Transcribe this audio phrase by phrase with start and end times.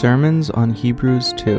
[0.00, 1.58] Sermons on Hebrews 2.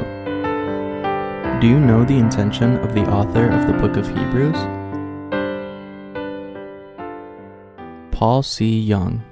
[1.62, 4.58] Do you know the intention of the author of the book of Hebrews?
[8.12, 8.90] Paul C.
[8.90, 9.24] Jong.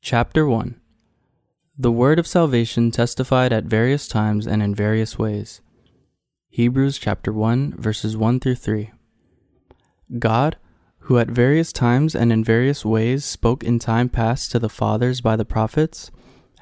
[0.00, 0.80] Chapter 1
[1.82, 5.62] The word of salvation testified at various times and in various ways.
[6.50, 8.90] Hebrews chapter 1 verses 1 through 3.
[10.18, 10.58] God,
[10.98, 15.22] who at various times and in various ways spoke in time past to the fathers
[15.22, 16.10] by the prophets,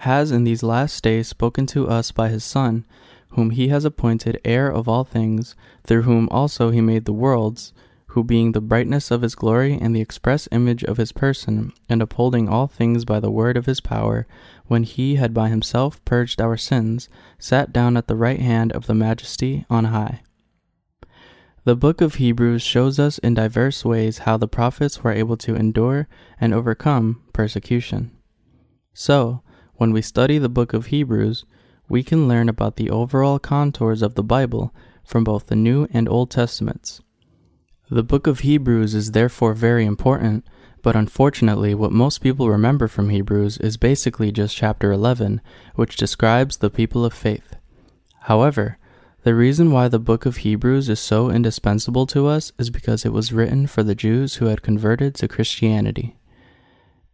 [0.06, 2.86] has in these last days spoken to us by his Son,
[3.30, 7.72] whom he has appointed heir of all things, through whom also he made the worlds
[8.18, 12.02] who being the brightness of his glory and the express image of his person, and
[12.02, 14.26] upholding all things by the word of his power,
[14.66, 18.86] when he had by himself purged our sins, sat down at the right hand of
[18.86, 20.20] the majesty on high.
[21.62, 25.54] The book of Hebrews shows us in diverse ways how the prophets were able to
[25.54, 26.08] endure
[26.40, 28.10] and overcome persecution.
[28.94, 29.42] So,
[29.74, 31.44] when we study the book of Hebrews,
[31.88, 36.08] we can learn about the overall contours of the Bible from both the New and
[36.08, 37.00] Old Testaments.
[37.90, 40.44] The book of Hebrews is therefore very important,
[40.82, 45.40] but unfortunately, what most people remember from Hebrews is basically just chapter 11,
[45.74, 47.56] which describes the people of faith.
[48.22, 48.76] However,
[49.22, 53.12] the reason why the book of Hebrews is so indispensable to us is because it
[53.12, 56.14] was written for the Jews who had converted to Christianity.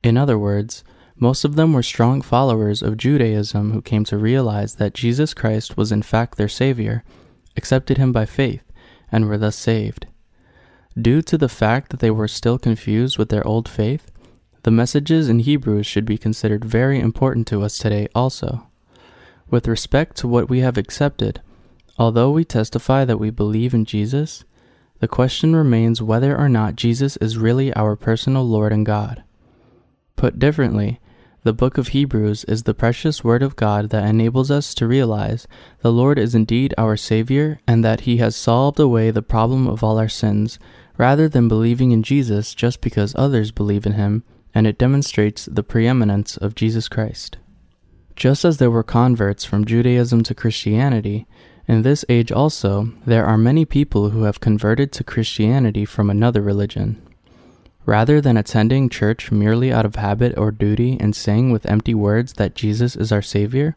[0.03, 0.83] In other words,
[1.17, 5.77] most of them were strong followers of Judaism who came to realize that Jesus Christ
[5.77, 7.05] was in fact their Savior,
[7.57, 8.65] accepted him by faith,
[9.13, 10.09] and were thus saved.
[11.01, 14.13] Due to the fact that they were still confused with their old faith,
[14.63, 18.69] the messages in Hebrews should be considered very important to us today also.
[19.51, 21.41] With respect to what we have accepted,
[21.99, 24.45] although we testify that we believe in Jesus,
[25.01, 29.23] the question remains whether or not Jesus is really our personal Lord and God.
[30.17, 31.01] Put differently,
[31.43, 35.47] the book of Hebrews is the precious word of God that enables us to realize
[35.83, 39.85] the Lord is indeed our Savior and that He has solved away the problem of
[39.85, 40.59] all our sins
[40.97, 44.23] rather than believing in Jesus just because others believe in him,
[44.55, 47.39] and it demonstrates the preeminence of Jesus Christ.
[48.17, 51.27] Just as there were converts from Judaism to Christianity,
[51.67, 56.41] in this age also there are many people who have converted to Christianity from another
[56.41, 57.01] religion.
[57.87, 62.35] Rather than attending church merely out of habit or duty and saying with empty words
[62.35, 63.77] that Jesus is our Savior,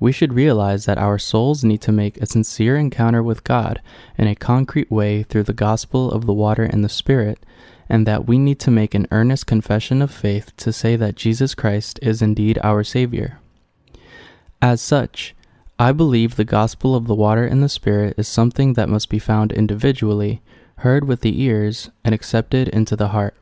[0.00, 3.80] we should realize that our souls need to make a sincere encounter with God
[4.18, 7.44] in a concrete way through the gospel of the water and the Spirit,
[7.88, 11.54] and that we need to make an earnest confession of faith to say that Jesus
[11.54, 13.38] Christ is indeed our Savior.
[14.60, 15.34] As such,
[15.78, 19.18] I believe the gospel of the water and the Spirit is something that must be
[19.18, 20.40] found individually,
[20.78, 23.34] heard with the ears, and accepted into the heart.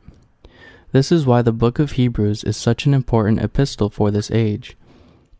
[0.91, 4.75] This is why the book of Hebrews is such an important epistle for this age.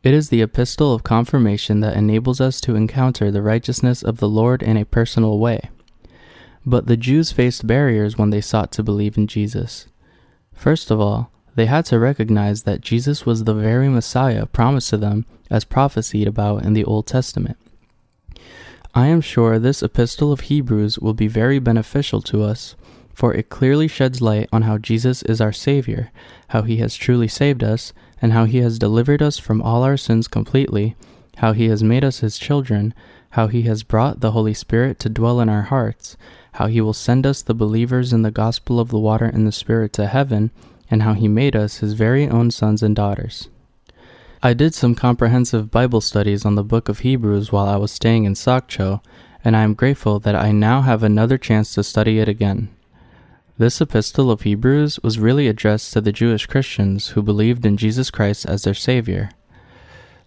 [0.03, 4.27] It is the epistle of confirmation that enables us to encounter the righteousness of the
[4.27, 5.69] Lord in a personal way.
[6.65, 9.87] But the Jews faced barriers when they sought to believe in Jesus.
[10.53, 14.97] First of all, they had to recognize that Jesus was the very Messiah promised to
[14.97, 17.57] them as prophesied about in the Old Testament.
[18.93, 22.75] I am sure this epistle of Hebrews will be very beneficial to us,
[23.13, 26.11] for it clearly sheds light on how Jesus is our Savior,
[26.49, 29.97] how he has truly saved us, and how he has delivered us from all our
[29.97, 30.95] sins completely,
[31.37, 32.93] how he has made us his children,
[33.31, 36.15] how he has brought the Holy Spirit to dwell in our hearts,
[36.53, 39.51] how he will send us the believers in the gospel of the water and the
[39.51, 40.51] Spirit to heaven,
[40.89, 43.49] and how he made us his very own sons and daughters.
[44.41, 48.23] I did some comprehensive Bible studies on the book of Hebrews while I was staying
[48.23, 49.01] in Sokcho,
[49.43, 52.69] and I am grateful that I now have another chance to study it again.
[53.55, 58.09] This epistle of Hebrews was really addressed to the Jewish Christians who believed in Jesus
[58.09, 59.29] Christ as their Savior.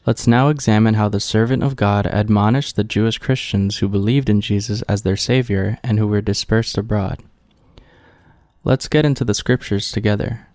[0.07, 4.41] Let's now examine how the servant of God admonished the Jewish Christians who believed in
[4.41, 7.21] Jesus as their Savior and who were dispersed abroad.
[8.63, 10.47] Let's get into the scriptures together.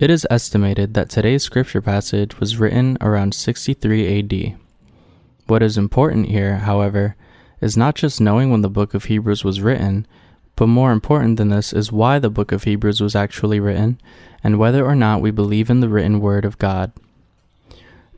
[0.00, 4.58] It is estimated that today's scripture passage was written around 63 AD.
[5.46, 7.14] What is important here, however,
[7.60, 10.04] is not just knowing when the book of Hebrews was written
[10.56, 14.00] but more important than this is why the book of Hebrews was actually written,
[14.42, 16.92] and whether or not we believe in the written word of God.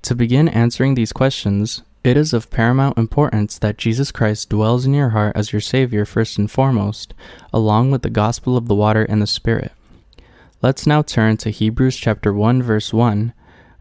[0.03, 4.95] To begin answering these questions, it is of paramount importance that Jesus Christ dwells in
[4.95, 7.13] your heart as your Savior first and foremost,
[7.53, 9.73] along with the gospel of the water and the Spirit.
[10.63, 13.33] Let's now turn to Hebrews chapter 1 verse 1.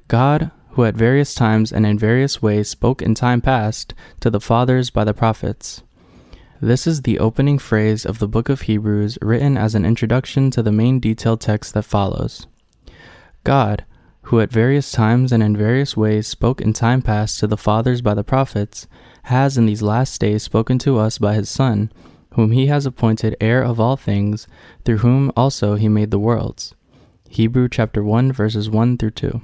[0.08, 4.42] God, who at various times and in various ways spoke in time past to the
[4.42, 5.82] fathers by the prophets.
[6.60, 10.64] This is the opening phrase of the book of Hebrews written as an introduction to
[10.64, 12.48] the main detailed text that follows.
[13.44, 13.86] God,
[14.24, 18.02] who at various times and in various ways spoke in time past to the fathers
[18.02, 18.88] by the prophets,
[19.24, 21.92] has in these last days spoken to us by his Son,
[22.34, 24.48] whom he has appointed heir of all things,
[24.84, 26.74] through whom also he made the worlds.
[27.30, 29.42] Hebrew chapter 1 verses 1 through 2.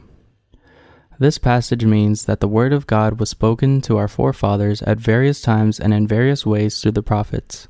[1.19, 5.42] This passage means that the Word of God was spoken to our forefathers at various
[5.42, 7.68] times and in various ways through the prophets.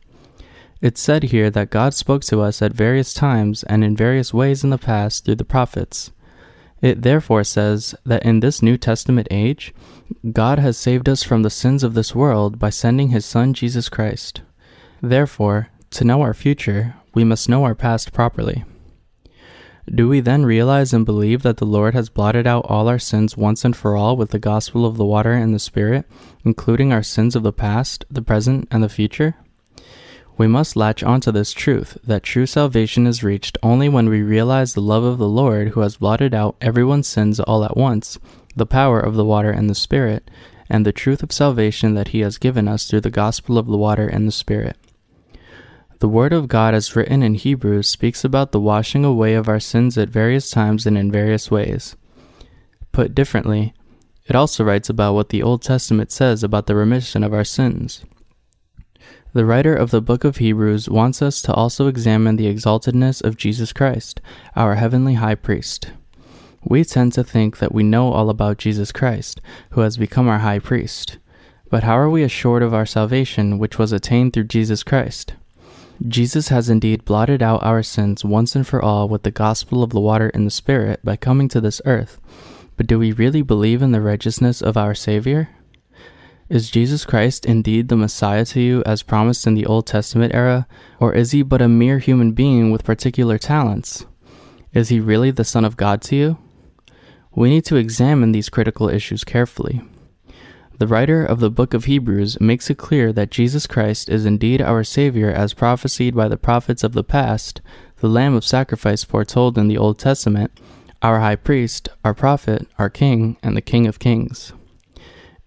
[0.81, 4.63] It's said here that God spoke to us at various times and in various ways
[4.63, 6.11] in the past through the prophets.
[6.81, 9.73] It therefore says that in this New Testament age,
[10.31, 13.87] God has saved us from the sins of this world by sending His Son Jesus
[13.87, 14.41] Christ.
[15.01, 18.65] Therefore, to know our future, we must know our past properly.
[19.89, 23.35] Do we then realize and believe that the Lord has blotted out all our sins
[23.35, 26.05] once and for all with the gospel of the water and the Spirit,
[26.45, 29.35] including our sins of the past, the present, and the future?
[30.37, 34.73] We must latch onto this truth that true salvation is reached only when we realize
[34.73, 38.17] the love of the Lord who has blotted out everyone's sins all at once,
[38.55, 40.31] the power of the water and the Spirit,
[40.69, 43.77] and the truth of salvation that he has given us through the gospel of the
[43.77, 44.77] water and the Spirit.
[45.99, 49.59] The Word of God, as written in Hebrews, speaks about the washing away of our
[49.59, 51.95] sins at various times and in various ways.
[52.91, 53.73] Put differently,
[54.25, 58.03] it also writes about what the Old Testament says about the remission of our sins.
[59.33, 63.35] The writer of the book of Hebrews wants us to also examine the exaltedness of
[63.35, 64.21] Jesus Christ,
[64.55, 65.91] our heavenly high priest.
[66.63, 69.41] We tend to think that we know all about Jesus Christ,
[69.71, 71.17] who has become our high priest.
[71.69, 75.33] But how are we assured of our salvation, which was attained through Jesus Christ?
[76.07, 79.91] Jesus has indeed blotted out our sins once and for all with the gospel of
[79.91, 82.19] the water and the Spirit by coming to this earth.
[82.75, 85.49] But do we really believe in the righteousness of our Savior?
[86.49, 90.67] Is Jesus Christ indeed the Messiah to you as promised in the Old Testament era,
[90.99, 94.05] or is he but a mere human being with particular talents?
[94.73, 96.37] Is he really the Son of God to you?
[97.35, 99.81] We need to examine these critical issues carefully.
[100.79, 104.61] The writer of the book of Hebrews makes it clear that Jesus Christ is indeed
[104.61, 107.61] our Savior as prophesied by the prophets of the past,
[107.97, 110.51] the Lamb of sacrifice foretold in the Old Testament,
[111.01, 114.51] our High Priest, our Prophet, our King, and the King of Kings.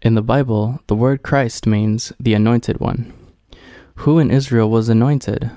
[0.01, 3.13] In the Bible, the word Christ means the Anointed One.
[3.97, 5.51] Who in Israel was anointed?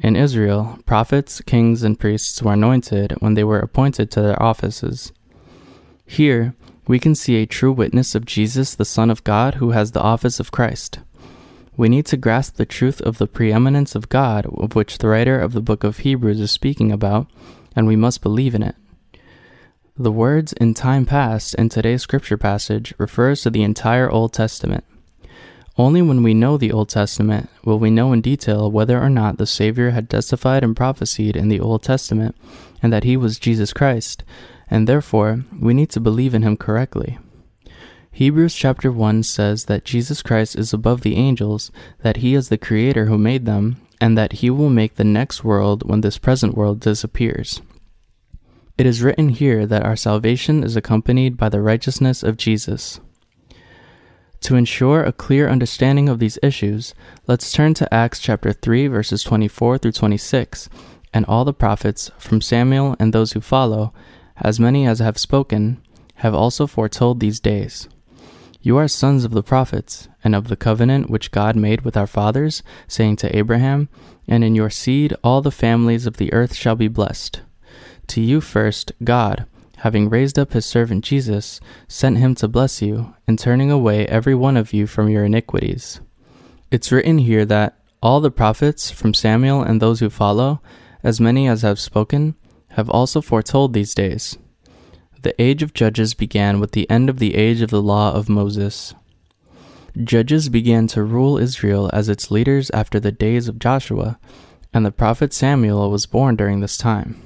[0.00, 5.12] In Israel, prophets, kings, and priests were anointed when they were appointed to their offices.
[6.04, 6.54] Here,
[6.86, 10.02] we can see a true witness of Jesus, the Son of God, who has the
[10.02, 10.98] office of Christ.
[11.76, 15.38] We need to grasp the truth of the preeminence of God, of which the writer
[15.38, 17.30] of the book of Hebrews is speaking about,
[17.74, 18.76] and we must believe in it.
[19.96, 24.84] The words in time past in today's scripture passage refers to the entire Old Testament.
[25.78, 29.38] Only when we know the Old Testament will we know in detail whether or not
[29.38, 32.36] the Savior had testified and prophesied in the Old Testament,
[32.82, 34.24] and that he was Jesus Christ,
[34.72, 37.18] and therefore we need to believe in him correctly.
[38.10, 41.70] Hebrews chapter 1 says that Jesus Christ is above the angels,
[42.02, 45.44] that he is the creator who made them, and that he will make the next
[45.44, 47.60] world when this present world disappears.
[48.78, 52.98] It is written here that our salvation is accompanied by the righteousness of Jesus.
[54.40, 56.94] To ensure a clear understanding of these issues,
[57.26, 60.70] let's turn to Acts chapter 3 verses 24 through 26,
[61.12, 63.92] and all the prophets, from Samuel and those who follow,
[64.36, 65.80] as many as have spoken,
[66.16, 67.88] have also foretold these days.
[68.60, 72.06] You are sons of the prophets, and of the covenant which God made with our
[72.06, 73.88] fathers, saying to Abraham,
[74.28, 77.42] And in your seed all the families of the earth shall be blessed.
[78.08, 79.46] To you first, God,
[79.78, 84.34] having raised up his servant Jesus, sent him to bless you, in turning away every
[84.34, 86.00] one of you from your iniquities.
[86.70, 90.60] It's written here that all the prophets, from Samuel and those who follow,
[91.02, 92.36] as many as have spoken,
[92.72, 94.38] have also foretold these days.
[95.22, 98.28] The age of judges began with the end of the age of the law of
[98.28, 98.94] Moses.
[100.02, 104.18] Judges began to rule Israel as its leaders after the days of Joshua,
[104.72, 107.20] and the prophet Samuel was born during this time.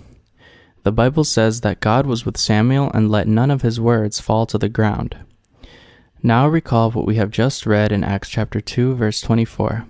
[0.82, 4.46] The Bible says that God was with Samuel and let none of his words fall
[4.46, 5.16] to the ground.
[6.22, 9.86] Now recall what we have just read in Acts chapter 2 verse 24.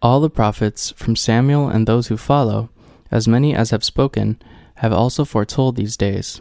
[0.00, 2.70] All the prophets, from Samuel and those who follow,
[3.10, 4.40] as many as have spoken,
[4.80, 6.40] have also foretold these days.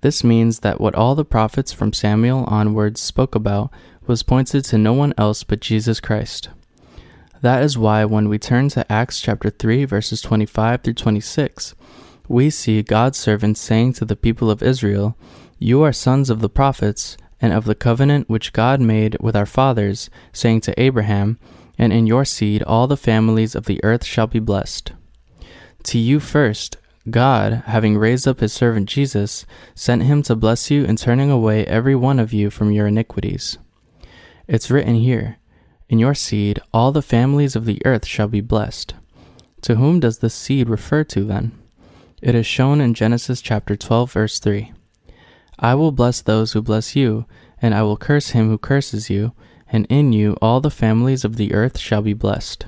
[0.00, 3.70] This means that what all the prophets from Samuel onwards spoke about
[4.06, 6.48] was pointed to no one else but Jesus Christ.
[7.42, 11.74] That is why when we turn to Acts chapter 3 verses 25 through 26,
[12.28, 15.14] we see God's servant saying to the people of Israel,
[15.58, 19.44] You are sons of the prophets, and of the covenant which God made with our
[19.44, 21.38] fathers, saying to Abraham,
[21.76, 24.92] And in your seed all the families of the earth shall be blessed.
[25.84, 26.76] To you first,
[27.08, 31.64] God, having raised up his servant Jesus, sent him to bless you in turning away
[31.64, 33.56] every one of you from your iniquities.
[34.46, 35.38] It's written here,
[35.88, 38.94] In your seed all the families of the earth shall be blessed.
[39.62, 41.52] To whom does this seed refer to then?
[42.20, 44.72] It is shown in Genesis chapter 12, verse 3.
[45.58, 47.24] I will bless those who bless you,
[47.62, 49.32] and I will curse him who curses you,
[49.72, 52.66] and in you all the families of the earth shall be blessed.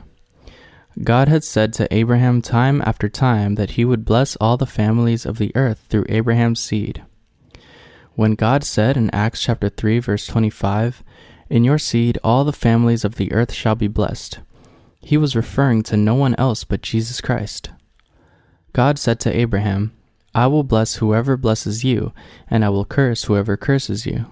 [1.03, 5.25] God had said to Abraham time after time that he would bless all the families
[5.25, 7.03] of the earth through Abraham's seed.
[8.15, 11.03] When God said in Acts chapter 3 verse 25,
[11.49, 14.41] "In your seed all the families of the earth shall be blessed,"
[15.01, 17.71] he was referring to no one else but Jesus Christ.
[18.75, 19.93] God said to Abraham,
[20.35, 22.13] I will bless whoever blesses you,
[22.51, 24.27] and I will curse whoever curses you.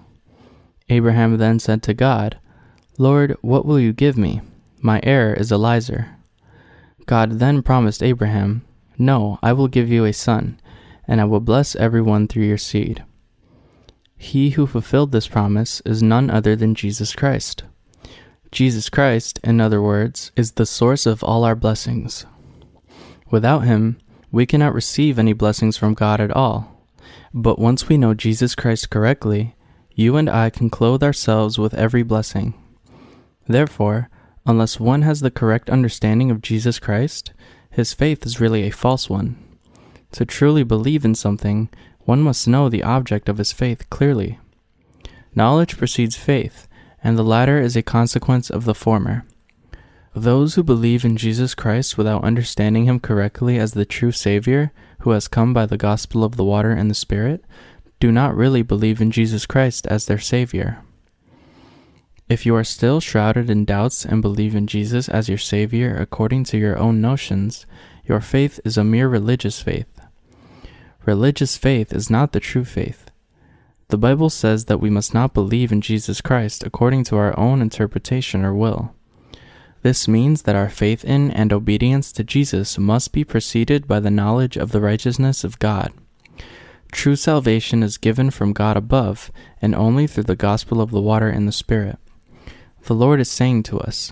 [0.89, 2.37] Abraham then said to God,
[2.97, 4.41] Lord, what will you give me?
[4.81, 6.07] My heir is Eliezer.
[7.05, 8.63] God then promised Abraham,
[8.97, 10.59] No, I will give you a son,
[11.07, 13.03] and I will bless everyone through your seed.
[14.17, 17.63] He who fulfilled this promise is none other than Jesus Christ.
[18.51, 22.25] Jesus Christ, in other words, is the source of all our blessings.
[23.31, 23.97] Without him,
[24.31, 26.85] we cannot receive any blessings from God at all.
[27.33, 29.55] But once we know Jesus Christ correctly,
[29.95, 32.53] you and I can clothe ourselves with every blessing.
[33.47, 34.09] Therefore,
[34.45, 37.31] unless one has the correct understanding of Jesus Christ,
[37.69, 39.37] his faith is really a false one.
[40.13, 41.69] To truly believe in something,
[42.01, 44.39] one must know the object of his faith clearly.
[45.33, 46.67] Knowledge precedes faith,
[47.03, 49.25] and the latter is a consequence of the former.
[50.13, 55.11] Those who believe in Jesus Christ without understanding him correctly as the true Savior, who
[55.11, 57.45] has come by the gospel of the water and the Spirit,
[58.01, 60.83] do not really believe in Jesus Christ as their Savior.
[62.31, 66.45] If you are still shrouded in doubts and believe in Jesus as your Savior according
[66.45, 67.65] to your own notions,
[68.05, 69.99] your faith is a mere religious faith.
[71.05, 73.11] Religious faith is not the true faith.
[73.89, 77.61] The Bible says that we must not believe in Jesus Christ according to our own
[77.61, 78.95] interpretation or will.
[79.81, 84.09] This means that our faith in and obedience to Jesus must be preceded by the
[84.09, 85.91] knowledge of the righteousness of God.
[86.93, 91.27] True salvation is given from God above, and only through the gospel of the water
[91.27, 91.99] and the Spirit.
[92.85, 94.11] The Lord is saying to us,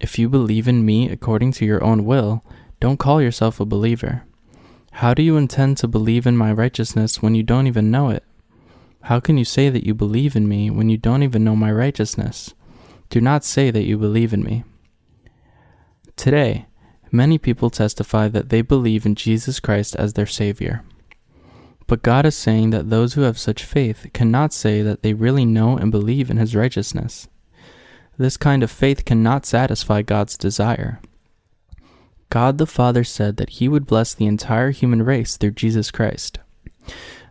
[0.00, 2.44] If you believe in me according to your own will,
[2.80, 4.24] don't call yourself a believer.
[4.92, 8.24] How do you intend to believe in my righteousness when you don't even know it?
[9.02, 11.70] How can you say that you believe in me when you don't even know my
[11.70, 12.54] righteousness?
[13.08, 14.64] Do not say that you believe in me.
[16.16, 16.66] Today,
[17.12, 20.84] many people testify that they believe in Jesus Christ as their Savior.
[21.86, 25.46] But God is saying that those who have such faith cannot say that they really
[25.46, 27.28] know and believe in His righteousness.
[28.18, 31.00] This kind of faith cannot satisfy God's desire.
[32.30, 36.38] God the Father said that He would bless the entire human race through Jesus Christ.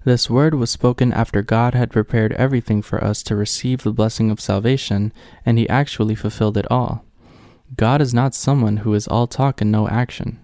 [0.06, 4.32] This word was spoken after God had prepared everything for us to receive the blessing
[4.32, 5.12] of salvation,
[5.46, 7.04] and He actually fulfilled it all.
[7.76, 10.40] God is not someone who is all talk and no action.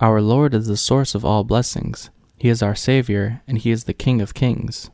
[0.00, 2.10] Our Lord is the source of all blessings.
[2.36, 4.90] He is our Savior, and He is the King of kings.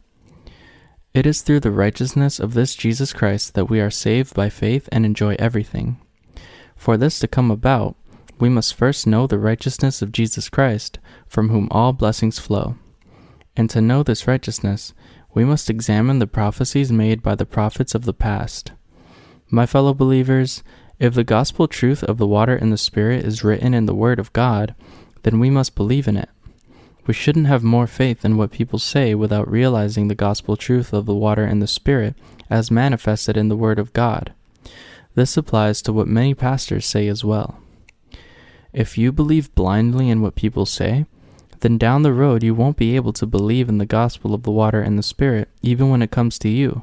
[1.12, 4.88] It is through the righteousness of this Jesus Christ that we are saved by faith
[4.93, 5.99] and enjoy everything.
[6.76, 7.97] For this to come about,
[8.38, 12.76] we must first know the righteousness of Jesus Christ, from whom all blessings flow.
[13.57, 14.95] And to know this righteousness,
[15.35, 18.71] we must examine the prophecies made by the prophets of the past.
[19.50, 20.62] My fellow believers,
[21.00, 24.21] if the gospel truth of the water and the Spirit is written in the Word
[24.21, 24.76] of God,
[25.25, 26.29] then we must believe in it.
[27.11, 31.07] We shouldn't have more faith in what people say without realizing the gospel truth of
[31.07, 32.14] the water and the Spirit
[32.49, 34.33] as manifested in the Word of God.
[35.17, 37.59] This applies to what many pastors say as well.
[38.73, 41.05] If you believe blindly in what people say,
[41.59, 44.52] then down the road you won't be able to believe in the gospel of the
[44.52, 46.83] water and the Spirit, even when it comes to you.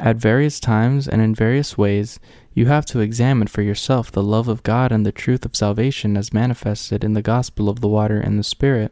[0.00, 2.18] At various times and in various ways,
[2.54, 6.16] you have to examine for yourself the love of God and the truth of salvation
[6.16, 8.90] as manifested in the gospel of the water and the Spirit,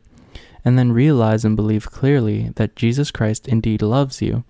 [0.66, 4.42] and then realize and believe clearly that Jesus Christ indeed loves you,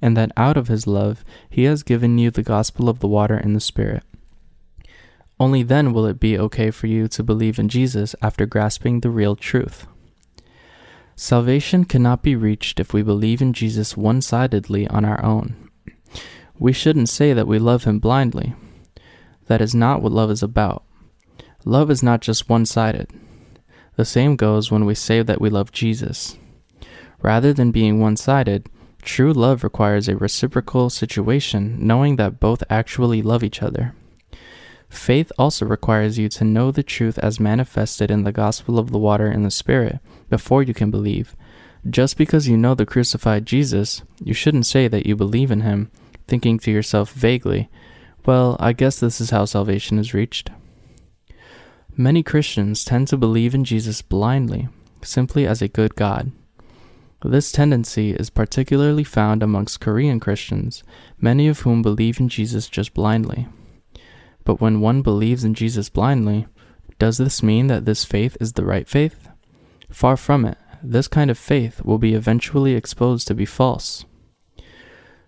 [0.00, 3.34] and that out of his love he has given you the gospel of the water
[3.34, 4.04] and the Spirit.
[5.40, 9.10] Only then will it be okay for you to believe in Jesus after grasping the
[9.10, 9.88] real truth.
[11.16, 15.68] Salvation cannot be reached if we believe in Jesus one sidedly on our own.
[16.56, 18.54] We shouldn't say that we love him blindly.
[19.48, 20.84] That is not what love is about.
[21.64, 23.10] Love is not just one sided.
[23.96, 26.38] The same goes when we say that we love Jesus.
[27.22, 28.68] Rather than being one sided,
[29.02, 33.94] true love requires a reciprocal situation, knowing that both actually love each other.
[34.88, 38.98] Faith also requires you to know the truth as manifested in the gospel of the
[38.98, 39.98] water and the Spirit
[40.28, 41.34] before you can believe.
[41.88, 45.90] Just because you know the crucified Jesus, you shouldn't say that you believe in him,
[46.26, 47.68] thinking to yourself vaguely,
[48.24, 50.50] well, I guess this is how salvation is reached.
[51.96, 54.68] Many Christians tend to believe in Jesus blindly,
[55.02, 56.32] simply as a good God.
[57.24, 60.82] This tendency is particularly found amongst Korean Christians,
[61.20, 63.46] many of whom believe in Jesus just blindly.
[64.42, 66.48] But when one believes in Jesus blindly,
[66.98, 69.28] does this mean that this faith is the right faith?
[69.88, 70.58] Far from it.
[70.82, 74.04] This kind of faith will be eventually exposed to be false.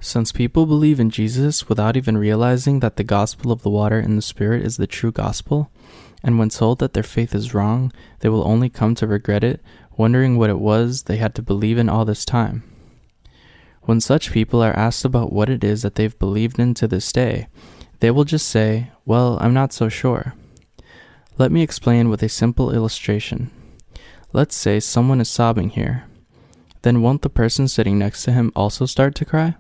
[0.01, 4.19] Since people believe in Jesus without even realizing that the gospel of the water and
[4.19, 5.71] the Spirit is the true gospel,
[6.27, 9.63] and when told that their faith is wrong, they will only come to regret it,
[9.97, 12.65] wondering what it was they had to believe in all this time.
[13.83, 17.13] When such people are asked about what it is that they've believed in to this
[17.13, 17.47] day,
[18.01, 20.35] they will just say, Well, I'm not so sure.
[21.39, 23.53] Let me explain with a simple illustration.
[24.33, 26.07] Let's say someone is sobbing here.
[26.83, 29.55] Then won't the person sitting next to him also start to cry?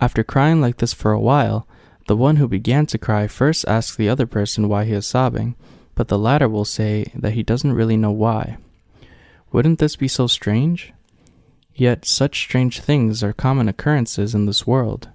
[0.00, 1.66] After crying like this for a while,
[2.06, 5.56] the one who began to cry first asks the other person why he is sobbing,
[5.94, 8.58] but the latter will say that he doesn't really know why.
[9.52, 10.92] Wouldn't this be so strange?
[11.74, 15.08] Yet such strange things are common occurrences in this world.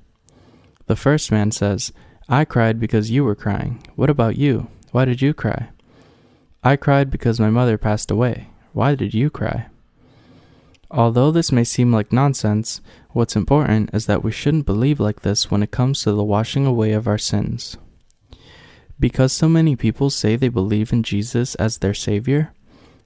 [0.88, 1.94] The first man says,
[2.28, 3.84] I cried because you were crying.
[3.96, 4.68] What about you?
[4.92, 5.70] Why did you cry?
[6.64, 8.50] I cried because my mother passed away.
[8.74, 9.68] Why did you cry?
[10.90, 12.82] Although this may seem like nonsense,
[13.14, 16.66] what's important is that we shouldn't believe like this when it comes to the washing
[16.66, 17.78] away of our sins.
[19.00, 22.54] Because so many people say they believe in Jesus as their Savior,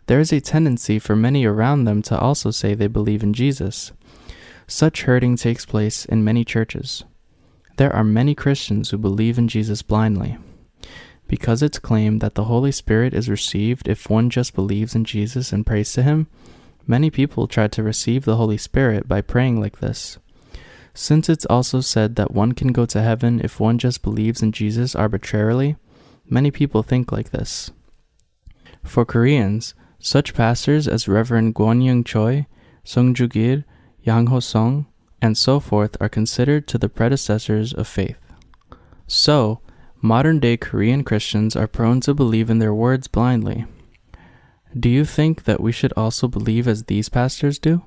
[0.07, 3.91] there is a tendency for many around them to also say they believe in Jesus.
[4.67, 7.03] Such hurting takes place in many churches.
[7.77, 10.37] There are many Christians who believe in Jesus blindly.
[11.27, 15.51] Because it's claimed that the Holy Spirit is received if one just believes in Jesus
[15.51, 16.27] and prays to Him,
[16.87, 20.19] Many people try to receive the Holy Spirit by praying like this.
[20.93, 24.51] Since it's also said that one can go to heaven if one just believes in
[24.51, 25.75] Jesus arbitrarily,
[26.29, 27.71] many people think like this.
[28.83, 32.45] For Koreans, such pastors as Reverend Kwon Young Choi,
[32.83, 33.27] Sung Ju
[34.03, 34.85] Yang Ho Song,
[35.21, 38.19] and so forth are considered to the predecessors of faith.
[39.07, 39.59] So,
[40.01, 43.65] modern day Korean Christians are prone to believe in their words blindly.
[44.77, 47.83] Do you think that we should also believe as these pastors do?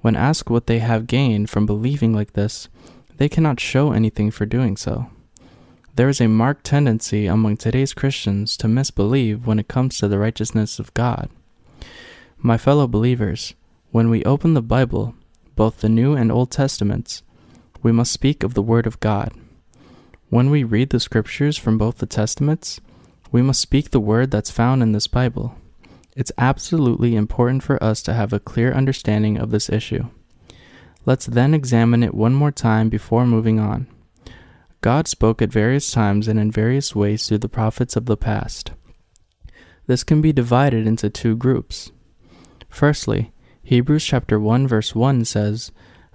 [0.00, 2.68] When asked what they have gained from believing like this,
[3.18, 5.06] they cannot show anything for doing so.
[5.94, 10.18] There is a marked tendency among today's Christians to misbelieve when it comes to the
[10.18, 11.30] righteousness of God.
[12.38, 13.54] My fellow believers,
[13.92, 15.14] when we open the Bible,
[15.54, 17.22] both the New and Old Testaments,
[17.80, 19.32] we must speak of the Word of God.
[20.30, 22.80] When we read the scriptures from both the Testaments,
[23.30, 25.54] we must speak the word that's found in this Bible.
[26.14, 30.08] It's absolutely important for us to have a clear understanding of this issue.
[31.06, 33.86] Let's then examine it one more time before moving on.
[34.82, 38.72] God spoke at various times and in various ways through the prophets of the past.
[39.86, 41.92] This can be divided into two groups.
[42.68, 45.72] Firstly, Hebrews chapter 1 verse 1 says,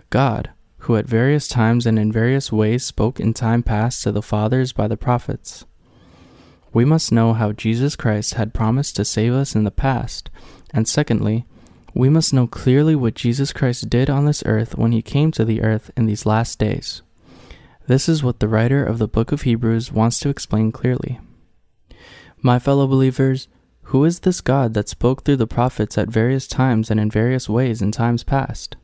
[0.10, 4.21] God, who at various times and in various ways spoke in time past to the
[4.21, 5.65] fathers by the prophets
[6.73, 10.30] we must know how Jesus Christ had promised to save us in the past,
[10.73, 11.45] and secondly,
[11.93, 15.43] we must know clearly what Jesus Christ did on this earth when he came to
[15.43, 17.01] the earth in these last days.
[17.88, 21.19] This is what the writer of the book of Hebrews wants to explain clearly.
[22.41, 23.47] My fellow believers,
[23.84, 27.47] who is this God that spoke through the prophets at various times and in various
[27.47, 28.75] ways in times past?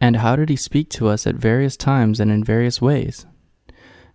[0.00, 3.24] And how did he speak to us at various times and in various ways?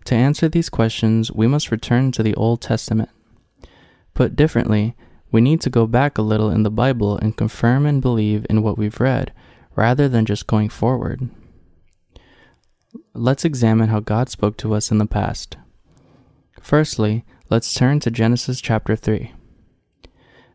[0.04, 3.10] To answer these questions, we must return to the Old Testament.
[4.14, 4.94] Put differently,
[5.30, 8.62] we need to go back a little in the Bible and confirm and believe in
[8.62, 9.32] what we've read,
[9.76, 11.30] rather than just going forward.
[13.14, 15.56] Let's examine how God spoke to us in the past.
[16.60, 19.32] Firstly, let's turn to Genesis chapter 3.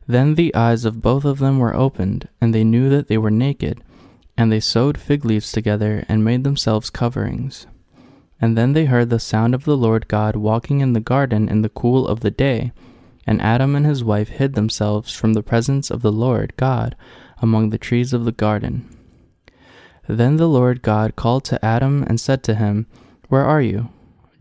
[0.07, 3.31] Then the eyes of both of them were opened, and they knew that they were
[3.31, 3.83] naked,
[4.37, 7.65] and they sewed fig leaves together and made themselves coverings.
[8.39, 11.61] And then they heard the sound of the Lord God walking in the garden in
[11.61, 12.71] the cool of the day.
[13.25, 16.95] And Adam and his wife hid themselves from the presence of the Lord God
[17.41, 18.87] among the trees of the garden.
[20.07, 22.87] Then the Lord God called to Adam and said to him,
[23.27, 23.89] Where are you?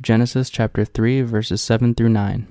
[0.00, 2.46] Genesis chapter 3, verses 7 through 9.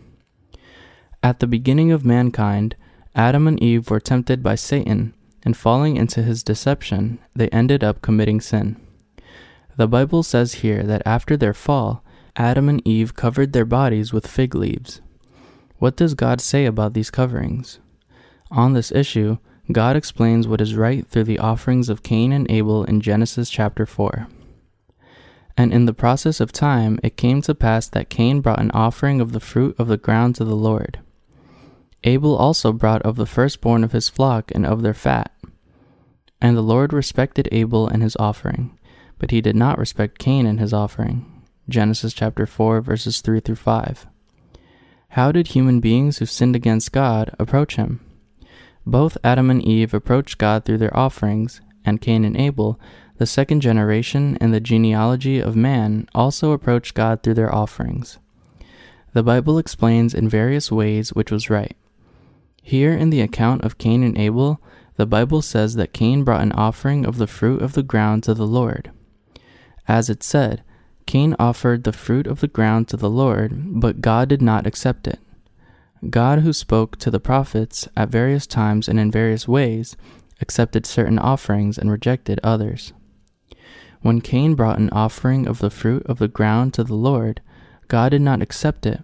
[1.23, 2.75] At the beginning of mankind,
[3.15, 8.01] Adam and Eve were tempted by Satan, and falling into his deception, they ended up
[8.01, 8.75] committing sin.
[9.77, 12.03] The Bible says here that after their fall,
[12.35, 15.01] Adam and Eve covered their bodies with fig leaves.
[15.77, 17.79] What does God say about these coverings?
[18.51, 19.37] On this issue,
[19.71, 23.85] God explains what is right through the offerings of Cain and Abel in Genesis chapter
[23.85, 24.27] 4.
[25.57, 29.21] And in the process of time it came to pass that Cain brought an offering
[29.21, 30.99] of the fruit of the ground to the Lord.
[32.03, 35.31] Abel also brought of the firstborn of his flock and of their fat.
[36.39, 38.77] And the Lord respected Abel and his offering,
[39.19, 41.43] but he did not respect Cain and his offering.
[41.67, 44.07] Genesis chapter 4 verses 3 through 5.
[45.09, 48.01] How did human beings who sinned against God approach him?
[48.85, 52.79] Both Adam and Eve approached God through their offerings, and Cain and Abel,
[53.17, 58.19] the second generation in the genealogy of man, also approached God through their offerings.
[59.13, 61.77] The Bible explains in various ways which was right.
[62.61, 64.61] Here in the account of Cain and Abel,
[64.97, 68.33] the Bible says that Cain brought an offering of the fruit of the ground to
[68.33, 68.91] the Lord.
[69.87, 70.63] As it said,
[71.05, 75.07] Cain offered the fruit of the ground to the Lord, but God did not accept
[75.07, 75.19] it.
[76.09, 79.95] God, who spoke to the prophets at various times and in various ways,
[80.41, 82.93] accepted certain offerings and rejected others.
[84.01, 87.41] When Cain brought an offering of the fruit of the ground to the Lord,
[87.87, 89.01] God did not accept it.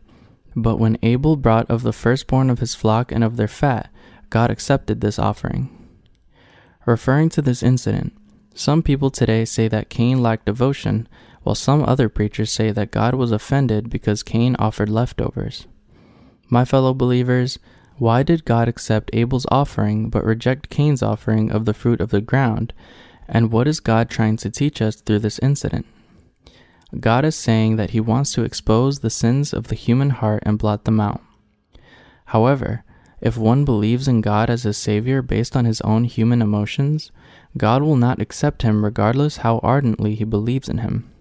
[0.56, 3.89] But when Abel brought of the firstborn of his flock and of their fat,
[4.30, 5.70] God accepted this offering.
[6.86, 8.13] Referring to this incident,
[8.54, 11.08] some people today say that Cain lacked devotion,
[11.44, 15.68] while some other preachers say that God was offended because Cain offered leftovers.
[16.50, 17.58] My fellow believers,
[17.98, 22.22] why did God accept Abel's offering but reject Cain's offering of the fruit of the
[22.22, 22.74] ground?
[23.28, 25.86] And what is God trying to teach us through this incident?
[27.00, 30.60] God is saying that He wants to expose the sins of the human heart and
[30.60, 31.22] blot them out.
[32.26, 32.84] However,
[33.22, 37.12] if one believes in God as a Savior based on his own human emotions,
[37.58, 41.12] God will not accept him regardless how ardently he believes in him.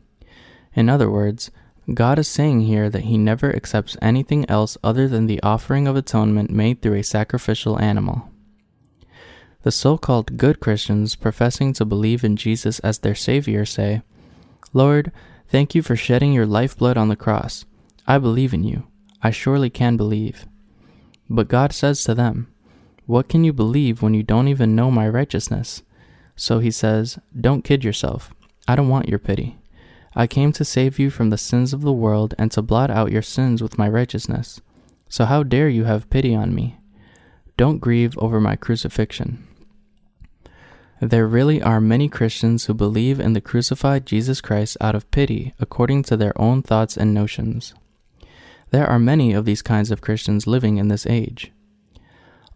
[0.75, 1.51] In other words,
[1.93, 5.97] God is saying here that he never accepts anything else other than the offering of
[5.97, 8.31] atonement made through a sacrificial animal.
[9.63, 14.03] The so called good Christians professing to believe in Jesus as their Savior say,
[14.73, 15.11] Lord,
[15.49, 17.67] thank you for shedding your lifeblood on the cross.
[18.07, 18.87] I believe in you.
[19.23, 20.47] I surely can believe.
[21.29, 22.53] But God says to them,
[23.07, 25.83] What can you believe when you don't even know my righteousness?
[26.41, 28.33] So he says, Don't kid yourself.
[28.67, 29.59] I don't want your pity.
[30.17, 33.13] I came to save you from the sins of the world and to blot out
[33.13, 34.59] your sins with my righteousness.
[35.11, 36.79] So how dare you have pity on me?
[37.59, 39.47] Don't grieve over my crucifixion.
[41.03, 45.53] There really are many Christians who believe in the crucified Jesus Christ out of pity
[45.61, 47.75] according to their own thoughts and notions.
[48.71, 51.53] There are many of these kinds of Christians living in this age.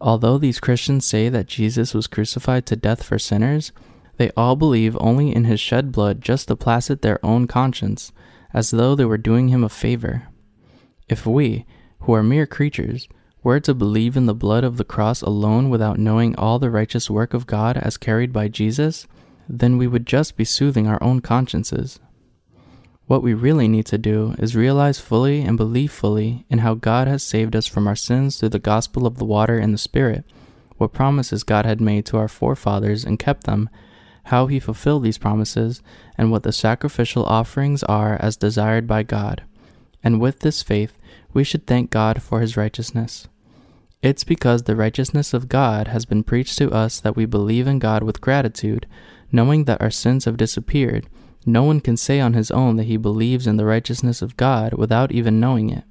[0.01, 3.71] Although these Christians say that Jesus was crucified to death for sinners,
[4.17, 8.11] they all believe only in his shed blood just to placid their own conscience,
[8.53, 10.27] as though they were doing him a favor.
[11.07, 11.65] If we,
[12.01, 13.07] who are mere creatures,
[13.43, 17.09] were to believe in the blood of the cross alone without knowing all the righteous
[17.09, 19.07] work of God as carried by Jesus,
[19.47, 21.99] then we would just be soothing our own consciences.
[23.07, 27.07] What we really need to do is realize fully and believe fully in how God
[27.07, 30.25] has saved us from our sins through the gospel of the water and the Spirit,
[30.77, 33.69] what promises God had made to our forefathers and kept them,
[34.25, 35.83] how he fulfilled these promises,
[36.17, 39.43] and what the sacrificial offerings are as desired by God.
[40.03, 40.97] And with this faith,
[41.31, 43.27] we should thank God for his righteousness.
[44.01, 47.77] It's because the righteousness of God has been preached to us that we believe in
[47.77, 48.87] God with gratitude,
[49.31, 51.07] knowing that our sins have disappeared
[51.45, 54.73] no one can say on his own that he believes in the righteousness of God
[54.73, 55.83] without even knowing it.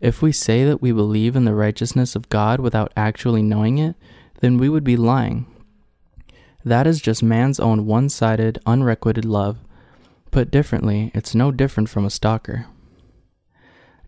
[0.00, 3.96] If we say that we believe in the righteousness of God without actually knowing it,
[4.40, 5.46] then we would be lying.
[6.64, 9.58] That is just man's own one sided, unrequited love.
[10.30, 12.66] Put differently, it's no different from a stalker.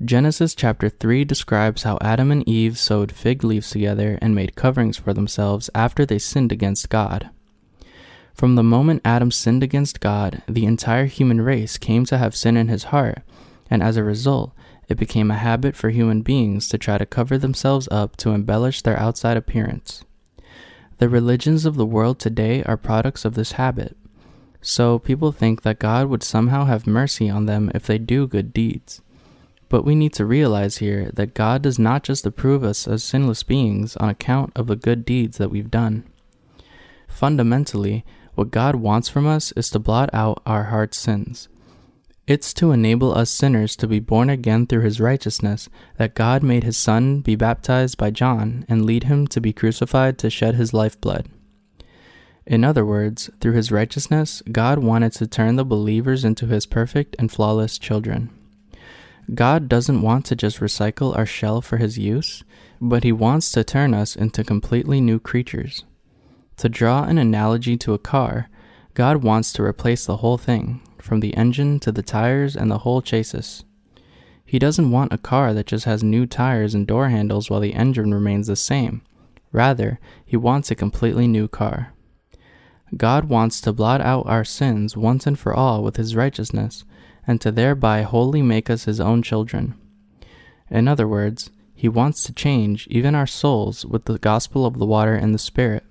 [0.04, 4.96] Genesis chapter 3 describes how Adam and Eve sewed fig leaves together and made coverings
[4.96, 7.30] for themselves after they sinned against God.
[8.38, 12.56] From the moment Adam sinned against God, the entire human race came to have sin
[12.56, 13.22] in his heart,
[13.68, 14.52] and as a result,
[14.88, 18.82] it became a habit for human beings to try to cover themselves up to embellish
[18.82, 20.04] their outside appearance.
[20.98, 23.96] The religions of the world today are products of this habit.
[24.60, 28.52] So people think that God would somehow have mercy on them if they do good
[28.52, 29.02] deeds.
[29.68, 33.42] But we need to realize here that God does not just approve us as sinless
[33.42, 36.04] beings on account of the good deeds that we've done.
[37.08, 38.04] Fundamentally,
[38.38, 41.48] what God wants from us is to blot out our heart's sins.
[42.24, 46.62] It's to enable us sinners to be born again through his righteousness that God made
[46.62, 50.72] his Son be baptized by John and lead him to be crucified to shed his
[50.72, 51.26] lifeblood.
[52.46, 57.16] In other words, through his righteousness, God wanted to turn the believers into his perfect
[57.18, 58.30] and flawless children.
[59.34, 62.44] God doesn't want to just recycle our shell for his use,
[62.80, 65.82] but he wants to turn us into completely new creatures.
[66.58, 68.48] To draw an analogy to a car,
[68.94, 72.78] God wants to replace the whole thing, from the engine to the tires and the
[72.78, 73.64] whole chassis.
[74.44, 77.74] He doesn't want a car that just has new tires and door handles while the
[77.74, 79.02] engine remains the same.
[79.52, 81.92] Rather, he wants a completely new car.
[82.96, 86.84] God wants to blot out our sins once and for all with his righteousness,
[87.24, 89.74] and to thereby wholly make us his own children.
[90.70, 94.86] In other words, he wants to change even our souls with the gospel of the
[94.86, 95.84] water and the Spirit.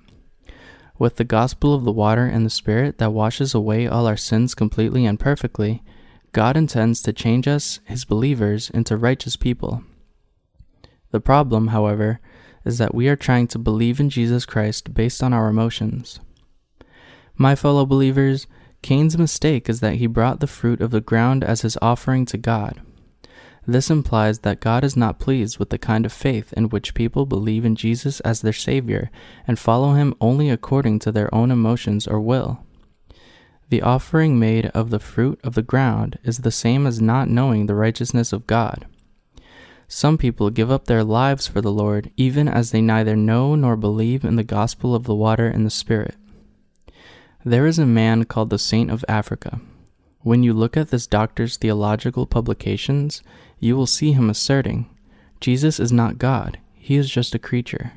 [1.00, 4.56] With the gospel of the water and the Spirit that washes away all our sins
[4.56, 5.84] completely and perfectly,
[6.32, 9.84] God intends to change us, his believers, into righteous people.
[11.12, 12.20] The problem, however,
[12.66, 16.20] is that we are trying to believe in Jesus Christ based on our emotions.
[17.36, 18.48] My fellow believers,
[18.82, 22.38] Cain's mistake is that he brought the fruit of the ground as his offering to
[22.38, 22.82] God.
[23.70, 27.26] This implies that God is not pleased with the kind of faith in which people
[27.26, 29.12] believe in Jesus as their Savior
[29.46, 32.64] and follow Him only according to their own emotions or will.
[33.70, 37.66] The offering made of the fruit of the ground is the same as not knowing
[37.66, 38.86] the righteousness of God.
[39.90, 43.76] Some people give up their lives for the Lord even as they neither know nor
[43.76, 46.16] believe in the gospel of the water and the Spirit.
[47.44, 49.60] There is a man called the Saint of Africa.
[50.22, 53.22] When you look at this doctor's theological publications,
[53.60, 54.90] you will see him asserting,
[55.40, 57.94] Jesus is not God, he is just a creature.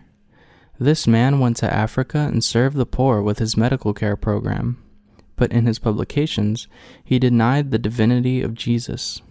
[0.78, 4.78] This man went to Africa and served the poor with his medical care program
[5.40, 6.68] but in his publications,
[7.02, 9.22] he denied the divinity of Jesus.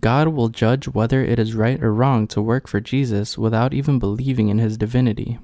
[0.00, 3.98] God will judge whether it is right or wrong to work for Jesus without even
[3.98, 5.38] believing in his divinity.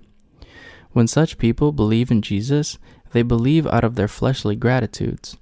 [0.93, 2.79] When such people believe in Jesus,
[3.13, 5.37] they believe out of their fleshly gratitudes.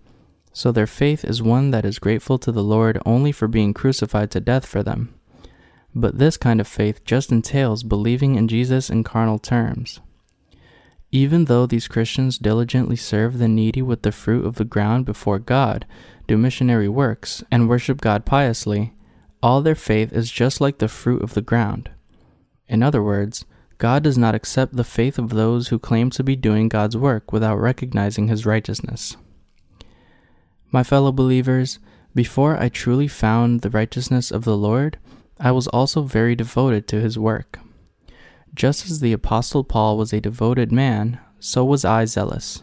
[0.57, 4.31] So their faith is one that is grateful to the Lord only for being crucified
[4.31, 5.13] to death for them.
[5.95, 10.01] But this kind of faith just entails believing in Jesus in carnal terms.
[11.13, 15.39] Even though these Christians diligently serve the needy with the fruit of the ground before
[15.39, 15.85] God,
[16.27, 18.95] do missionary works, and worship God piously,
[19.43, 21.91] all their faith is just like the fruit of the ground.
[22.67, 23.45] In other words,
[23.77, 27.31] God does not accept the faith of those who claim to be doing God's work
[27.31, 29.19] without recognizing his righteousness.
[30.71, 31.79] My fellow believers,
[32.15, 34.99] before I truly found the righteousness of the Lord,
[35.39, 37.59] I was also very devoted to his work.
[38.55, 42.63] Just as the Apostle Paul was a devoted man, so was I zealous.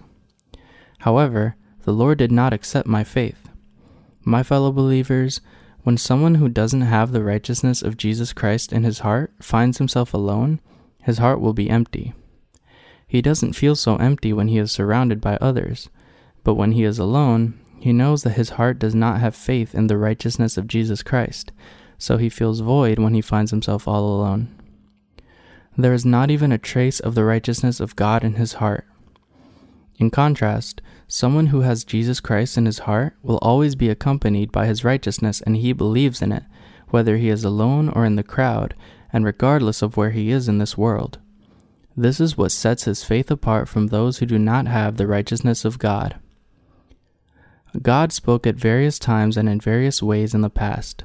[1.00, 3.50] However, the Lord did not accept my faith.
[4.24, 5.42] My fellow believers,
[5.84, 10.14] when someone who doesn't have the righteousness of Jesus Christ in his heart finds himself
[10.14, 10.60] alone,
[11.02, 12.14] his heart will be empty.
[13.06, 15.90] He doesn't feel so empty when he is surrounded by others,
[16.44, 19.88] but when he is alone, he knows that his heart does not have faith in
[19.88, 21.52] the righteousness of Jesus Christ,
[21.98, 24.48] so he feels void when he finds himself all alone.
[25.78, 28.88] There is not even a trace of the righteousness of God in his heart.
[29.98, 34.66] In contrast, someone who has Jesus Christ in his heart will always be accompanied by
[34.66, 36.44] his righteousness and he believes in it,
[36.88, 38.76] whether he is alone or in the crowd,
[39.12, 41.20] and regardless of where he is in this world.
[41.98, 45.66] This is what sets his faith apart from those who do not have the righteousness
[45.66, 46.18] of God.
[47.82, 51.04] God spoke at various times and in various ways in the past.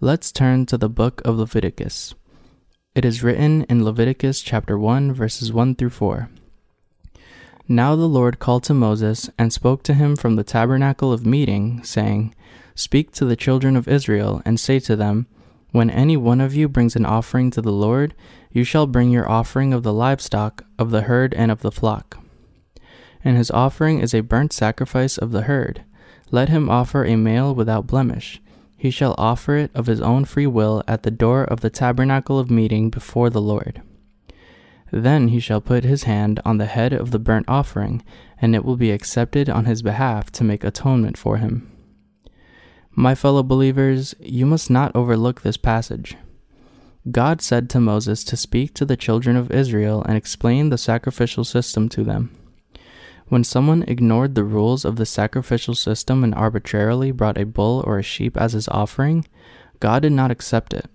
[0.00, 2.14] Let's turn to the book of Leviticus.
[2.94, 6.30] It is written in Leviticus chapter 1, verses 1 through 4.
[7.66, 11.82] Now the Lord called to Moses and spoke to him from the tabernacle of meeting,
[11.82, 12.32] saying,
[12.76, 15.26] Speak to the children of Israel, and say to them,
[15.72, 18.14] When any one of you brings an offering to the Lord,
[18.52, 22.18] you shall bring your offering of the livestock, of the herd, and of the flock.
[23.24, 25.84] And his offering is a burnt sacrifice of the herd.
[26.30, 28.40] Let him offer a male without blemish
[28.78, 32.38] he shall offer it of his own free will at the door of the tabernacle
[32.38, 33.82] of meeting before the Lord.
[34.92, 38.04] Then he shall put his hand on the head of the burnt offering,
[38.40, 41.70] and it will be accepted on his behalf to make atonement for him.
[42.92, 46.16] My fellow believers, you must not overlook this passage.
[47.10, 51.44] God said to Moses to speak to the children of Israel and explain the sacrificial
[51.44, 52.30] system to them.
[53.28, 57.98] When someone ignored the rules of the sacrificial system and arbitrarily brought a bull or
[57.98, 59.26] a sheep as his offering,
[59.80, 60.86] God did not accept it.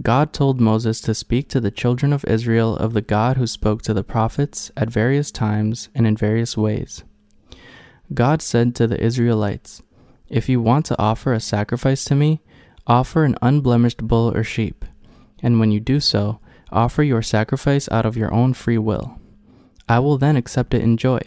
[0.00, 3.82] God told Moses to speak to the children of Israel of the God who spoke
[3.82, 7.04] to the prophets at various times and in various ways.
[8.14, 9.82] God said to the Israelites,
[10.30, 12.40] If you want to offer a sacrifice to me,
[12.86, 14.86] offer an unblemished bull or sheep,
[15.42, 16.40] and when you do so,
[16.72, 19.18] offer your sacrifice out of your own free will.
[19.86, 21.20] I will then accept it in joy.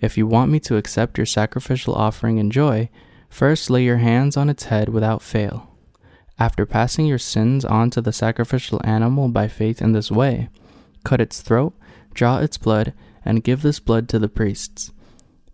[0.00, 2.90] If you want me to accept your sacrificial offering in joy,
[3.28, 5.70] first lay your hands on its head without fail.
[6.38, 10.50] After passing your sins on to the sacrificial animal by faith in this way,
[11.02, 11.72] cut its throat,
[12.12, 12.92] draw its blood,
[13.24, 14.92] and give this blood to the priests.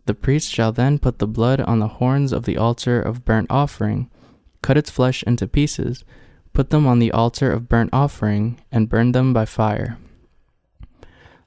[0.06, 3.46] The priest shall then put the blood on the horns of the altar of burnt
[3.48, 4.10] offering,
[4.60, 6.04] cut its flesh into pieces,
[6.52, 9.98] put them on the altar of burnt offering, and burn them by fire.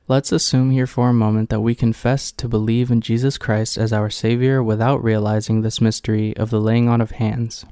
[0.07, 3.91] Let's assume here for a moment that we confess to believe in Jesus Christ as
[3.91, 7.65] our Savior without realizing this mystery of the laying on of hands.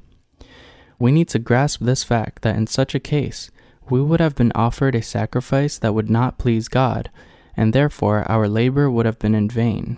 [0.98, 3.52] We need to grasp this fact that in such a case,
[3.88, 7.08] we would have been offered a sacrifice that would not please God,
[7.56, 9.96] and therefore our labor would have been in vain.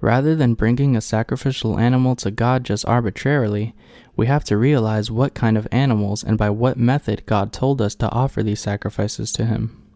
[0.00, 3.76] Rather than bringing a sacrificial animal to God just arbitrarily,
[4.16, 7.94] we have to realize what kind of animals and by what method God told us
[7.96, 9.87] to offer these sacrifices to Him.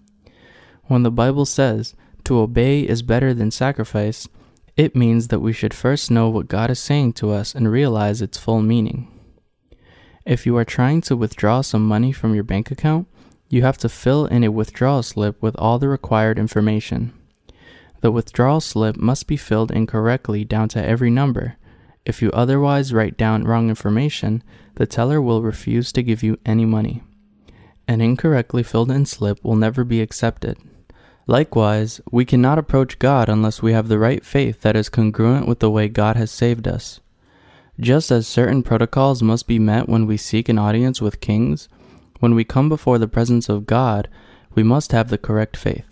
[0.89, 4.29] When the Bible says to obey is better than sacrifice,
[4.77, 8.23] it means that we should first know what God is saying to us and realize
[8.23, 9.09] its full meaning.
[10.25, 13.09] If you are trying to withdraw some money from your bank account,
[13.49, 17.13] you have to fill in a withdrawal slip with all the required information.
[18.01, 21.57] The withdrawal slip must be filled in correctly down to every number.
[22.05, 24.43] If you otherwise write down wrong information,
[24.77, 27.03] the teller will refuse to give you any money.
[27.87, 30.57] An incorrectly filled in slip will never be accepted.
[31.27, 35.61] Likewise, we cannot approach God unless we have the right faith that is congruent with
[35.61, 37.01] the way God has saved us.
[37.79, 41.69] Just as certain protocols must be met when we seek an audience with kings,
[42.21, 44.09] when we come before the presence of God,
[44.55, 45.89] we must have the correct faith.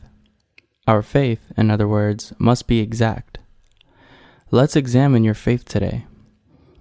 [0.87, 3.38] Our faith, in other words, must be exact.
[4.51, 6.07] Let's examine your faith today.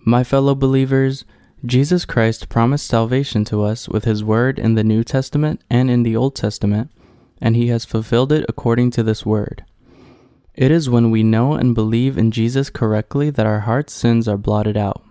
[0.04, 1.24] My fellow believers,
[1.66, 6.04] Jesus Christ promised salvation to us with his word in the New Testament and in
[6.04, 6.90] the Old Testament
[7.42, 9.64] and he has fulfilled it according to this word.
[10.54, 14.38] It is when we know and believe in Jesus correctly that our heart's sins are
[14.38, 15.04] blotted out.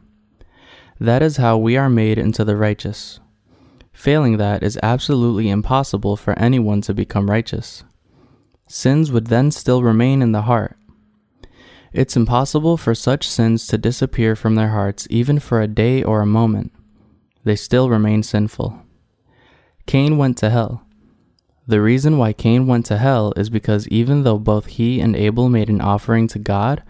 [1.01, 3.21] That is how we are made into the righteous.
[3.93, 7.85] Failing that is absolutely impossible for anyone to become righteous.
[8.67, 10.77] Sins would then still remain in the heart.
[11.93, 16.21] It's impossible for such sins to disappear from their hearts even for a day or
[16.21, 16.73] a moment.
[17.45, 18.83] They still remain sinful.
[19.87, 20.85] Cain went to hell
[21.69, 25.51] the reason why Cain went to hell is because even though both he and Abel
[25.51, 26.83] made an offering to God,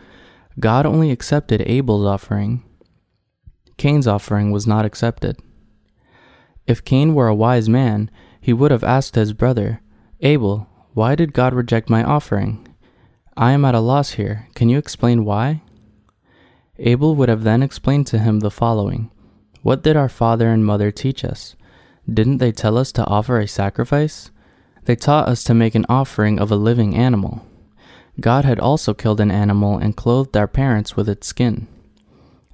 [0.61, 2.63] God only accepted Abel's offering.
[3.77, 5.37] Cain's offering was not accepted.
[6.69, 8.09] If Cain were a wise man,
[8.41, 9.83] he would have asked his brother,
[10.21, 12.65] Abel, why did God reject my offering?
[13.37, 14.47] I am at a loss here.
[14.55, 15.63] Can you explain why?
[16.79, 19.11] Abel would have then explained to him the following
[19.63, 21.57] What did our father and mother teach us?
[22.09, 24.31] Didn't they tell us to offer a sacrifice?
[24.89, 27.45] They taught us to make an offering of a living animal.
[28.21, 31.67] God had also killed an animal and clothed our parents with its skin.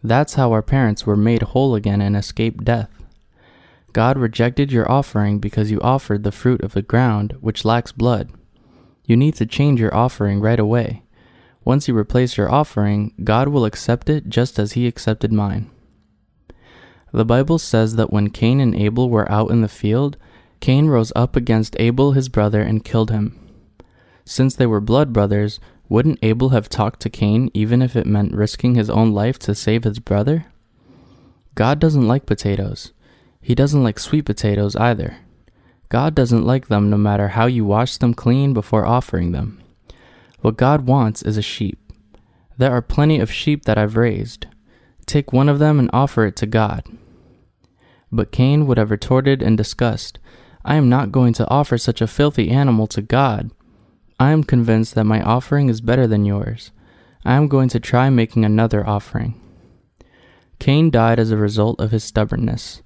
[0.02, 2.90] That's how our parents were made whole again and escaped death.
[3.92, 8.32] God rejected your offering because you offered the fruit of the ground, which lacks blood.
[9.04, 11.04] You need to change your offering right away.
[11.64, 15.70] Once you replace your offering, God will accept it just as He accepted mine.
[17.12, 20.16] The Bible says that when Cain and Abel were out in the field,
[20.60, 23.38] Cain rose up against Abel his brother and killed him.
[24.24, 28.34] Since they were blood brothers, wouldn't Abel have talked to Cain even if it meant
[28.34, 30.46] risking his own life to save his brother?
[31.54, 32.92] God doesn't like potatoes.
[33.40, 35.18] He doesn't like sweet potatoes either.
[35.90, 39.62] God doesn't like them no matter how you wash them clean before offering them.
[40.40, 41.78] What God wants is a sheep.
[42.56, 44.46] There are plenty of sheep that I've raised.
[45.06, 46.84] Take one of them and offer it to God.
[48.10, 50.18] But Cain would have retorted in disgust
[50.64, 53.50] I am not going to offer such a filthy animal to God.
[54.18, 56.70] I am convinced that my offering is better than yours.
[57.24, 59.40] I am going to try making another offering.
[60.58, 62.82] Cain died as a result of his stubbornness.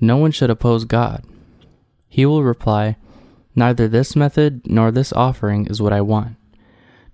[0.00, 1.24] No one should oppose God.
[2.08, 2.96] He will reply,
[3.56, 6.36] Neither this method nor this offering is what I want.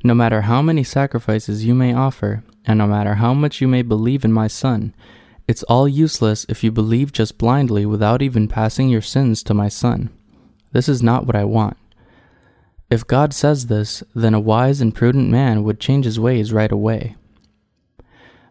[0.03, 3.82] No matter how many sacrifices you may offer, and no matter how much you may
[3.82, 4.95] believe in my Son,
[5.51, 9.68] it's all useless if you believe just blindly without even passing your sins to my
[9.68, 10.09] son.
[10.70, 11.76] This is not what I want.
[12.88, 16.70] If God says this, then a wise and prudent man would change his ways right
[16.70, 17.16] away.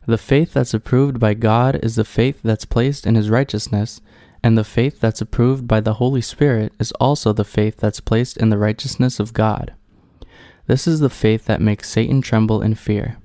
[0.07, 4.01] The faith that's approved by God is the faith that's placed in his righteousness,
[4.43, 8.35] and the faith that's approved by the Holy Spirit is also the faith that's placed
[8.35, 9.73] in the righteousness of God.
[10.67, 13.19] This is the faith that makes Satan tremble in fear.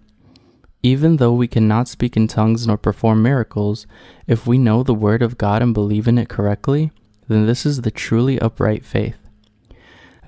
[0.84, 3.86] Even though we cannot speak in tongues nor perform miracles,
[4.26, 6.92] if we know the Word of God and believe in it correctly,
[7.26, 9.16] then this is the truly upright faith.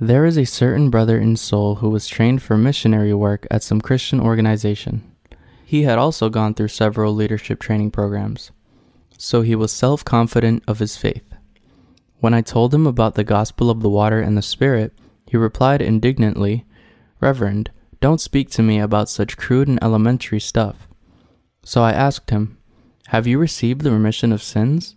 [0.00, 3.82] There is a certain brother in Seoul who was trained for missionary work at some
[3.82, 5.02] Christian organization.
[5.62, 8.50] He had also gone through several leadership training programs,
[9.18, 11.34] so he was self confident of his faith.
[12.20, 14.94] When I told him about the gospel of the water and the Spirit,
[15.26, 16.64] he replied indignantly,
[17.20, 17.70] Reverend,
[18.00, 20.88] don't speak to me about such crude and elementary stuff.
[21.64, 22.58] So I asked him,
[23.08, 24.96] Have you received the remission of sins?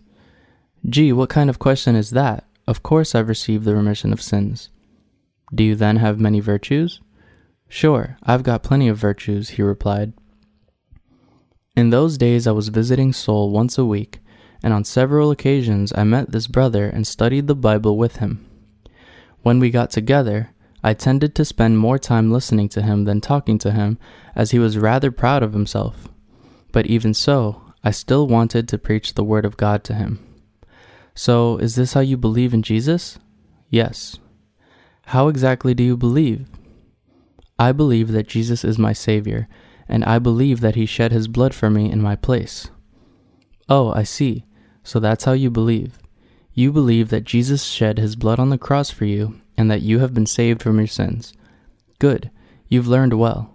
[0.88, 2.44] Gee, what kind of question is that?
[2.66, 4.70] Of course I've received the remission of sins.
[5.54, 7.00] Do you then have many virtues?
[7.68, 10.12] Sure, I've got plenty of virtues, he replied.
[11.76, 14.20] In those days I was visiting Seoul once a week,
[14.62, 18.46] and on several occasions I met this brother and studied the Bible with him.
[19.42, 20.50] When we got together,
[20.82, 23.98] I tended to spend more time listening to him than talking to him,
[24.34, 26.08] as he was rather proud of himself.
[26.72, 30.24] But even so, I still wanted to preach the Word of God to him.
[31.14, 33.18] So, is this how you believe in Jesus?
[33.68, 34.18] Yes.
[35.06, 36.46] How exactly do you believe?
[37.58, 39.48] I believe that Jesus is my Savior,
[39.88, 42.70] and I believe that He shed His blood for me in my place.
[43.68, 44.46] Oh, I see.
[44.82, 45.98] So that's how you believe.
[46.54, 49.98] You believe that Jesus shed His blood on the cross for you, and that you
[49.98, 51.34] have been saved from your sins.
[51.98, 52.30] Good.
[52.70, 53.54] You've learned well.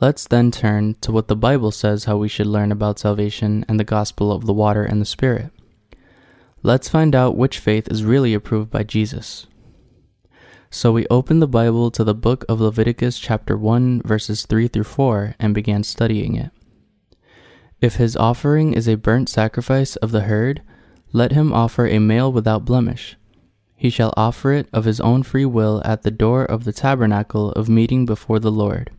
[0.00, 3.78] Let's then turn to what the Bible says how we should learn about salvation and
[3.78, 5.50] the gospel of the water and the Spirit.
[6.62, 9.46] Let's find out which faith is really approved by Jesus.
[10.70, 14.84] So we opened the Bible to the book of Leviticus, chapter 1, verses 3 through
[14.84, 16.52] 4, and began studying it.
[17.82, 20.62] If his offering is a burnt sacrifice of the herd,
[21.12, 23.17] let him offer a male without blemish.
[23.80, 27.52] He shall offer it of his own free will at the door of the tabernacle
[27.52, 28.90] of meeting before the Lord.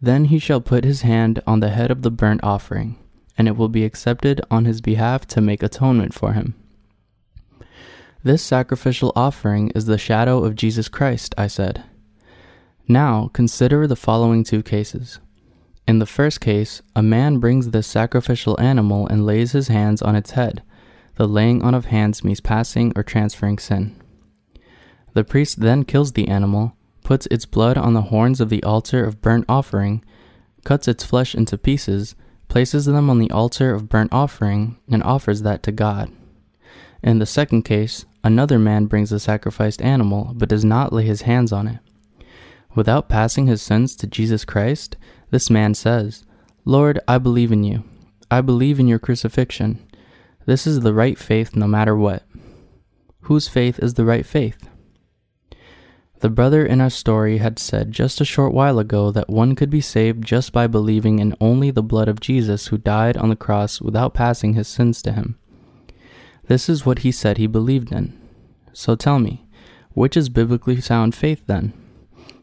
[0.00, 2.96] Then he shall put his hand on the head of the burnt offering,
[3.36, 6.54] and it will be accepted on his behalf to make atonement for him.
[8.22, 11.82] This sacrificial offering is the shadow of Jesus Christ, I said.
[12.86, 15.18] Now consider the following two cases.
[15.88, 20.14] In the first case, a man brings this sacrificial animal and lays his hands on
[20.14, 20.62] its head.
[21.16, 24.00] The laying on of hands means passing or transferring sin.
[25.14, 29.04] The priest then kills the animal, puts its blood on the horns of the altar
[29.04, 30.04] of burnt offering,
[30.64, 32.14] cuts its flesh into pieces,
[32.48, 36.12] places them on the altar of burnt offering, and offers that to God.
[37.02, 41.22] In the second case, Another man brings a sacrificed animal, but does not lay his
[41.22, 41.78] hands on it.
[42.74, 44.96] Without passing his sins to Jesus Christ,
[45.30, 46.24] this man says,
[46.64, 47.84] Lord, I believe in you.
[48.28, 49.85] I believe in your crucifixion.
[50.46, 52.22] This is the right faith no matter what.
[53.22, 54.68] Whose faith is the right faith?
[56.20, 59.70] The brother in our story had said just a short while ago that one could
[59.70, 63.36] be saved just by believing in only the blood of Jesus who died on the
[63.36, 65.36] cross without passing his sins to him.
[66.46, 68.16] This is what he said he believed in.
[68.72, 69.46] So tell me,
[69.94, 71.72] which is biblically sound faith then?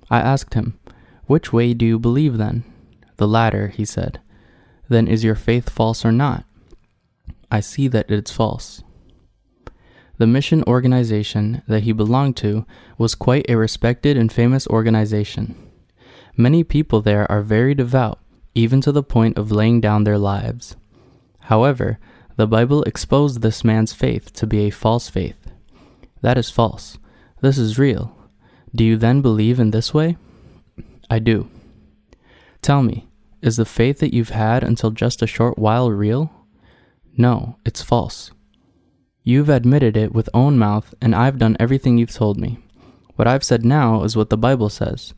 [0.09, 0.77] I asked him,
[1.25, 2.65] Which way do you believe then?
[3.15, 4.19] The latter, he said.
[4.89, 6.43] Then is your faith false or not?
[7.53, 8.81] I see that it's false.
[10.17, 12.65] The mission organization that he belonged to
[12.97, 15.55] was quite a respected and famous organization.
[16.35, 18.17] Many people there are very devout,
[18.55, 20.75] even to the point of laying down their lives.
[21.41, 21.99] However,
[22.37, 25.51] the Bible exposed this man's faith to be a false faith.
[26.21, 26.97] That is false.
[27.41, 28.17] This is real.
[28.73, 30.17] Do you then believe in this way?
[31.07, 31.51] I do.
[32.63, 33.07] Tell me,
[33.43, 36.31] is the faith that you've had until just a short while real?
[37.15, 38.31] No, it's false.
[39.23, 42.59] You've admitted it with own mouth, and I've done everything you've told me.
[43.15, 45.13] What I've said now is what the Bible says.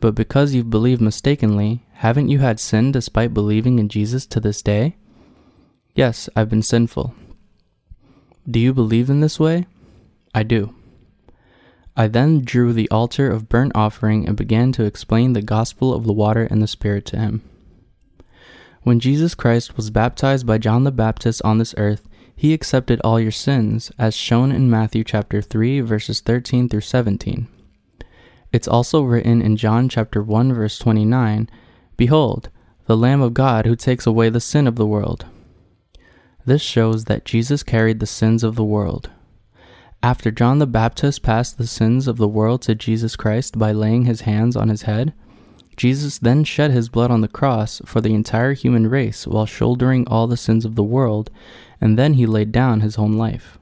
[0.00, 4.60] But because you've believed mistakenly, haven't you had sin despite believing in Jesus to this
[4.60, 4.96] day?
[5.94, 7.14] Yes, I've been sinful.
[8.48, 9.66] Do you believe in this way?
[10.34, 10.74] I do.
[11.96, 16.04] I then drew the altar of burnt offering and began to explain the gospel of
[16.04, 17.42] the water and the Spirit to him.
[18.86, 23.18] When Jesus Christ was baptized by John the Baptist on this earth, he accepted all
[23.18, 27.48] your sins, as shown in Matthew chapter 3 verses 13 through 17.
[28.52, 31.50] It's also written in John chapter 1 verse 29,
[31.96, 32.48] Behold,
[32.86, 35.26] the Lamb of God who takes away the sin of the world.
[36.44, 39.10] This shows that Jesus carried the sins of the world.
[40.00, 44.04] After John the Baptist passed the sins of the world to Jesus Christ by laying
[44.04, 45.12] his hands on his head,
[45.76, 50.06] Jesus then shed his blood on the cross for the entire human race while shouldering
[50.08, 51.30] all the sins of the world,
[51.80, 53.58] and then he laid down his own life.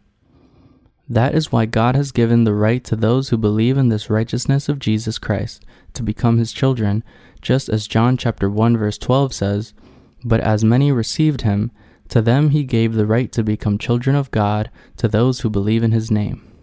[1.09, 4.69] That is why God has given the right to those who believe in this righteousness
[4.69, 7.05] of Jesus Christ to become his children,
[7.43, 9.75] just as John chapter 1 verse 12 says,
[10.25, 11.73] But as many received him,
[12.09, 15.83] to them he gave the right to become children of God, to those who believe
[15.83, 16.54] in his name.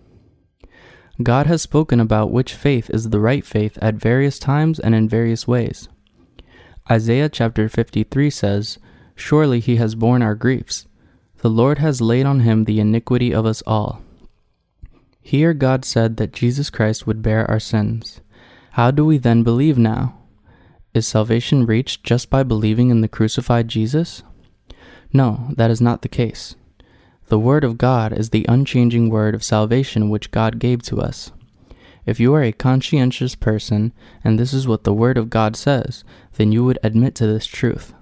[1.24, 5.10] God has spoken about which faith is the right faith at various times and in
[5.10, 5.90] various ways.
[6.90, 8.80] Isaiah chapter 53 says,
[9.16, 10.88] Surely he has borne our griefs.
[11.40, 14.02] The Lord has laid on him the iniquity of us all.
[15.22, 18.22] Here God said that Jesus Christ would bear our sins.
[18.72, 20.18] How do we then believe now?
[20.94, 24.24] Is salvation reached just by believing in the crucified Jesus?
[25.14, 26.56] No, that is not the case.
[27.32, 31.32] The Word of God is the unchanging Word of salvation which God gave to us.
[32.06, 36.04] If you are a conscientious person, and this is what the Word of God says,
[36.34, 37.94] then you would admit to this truth.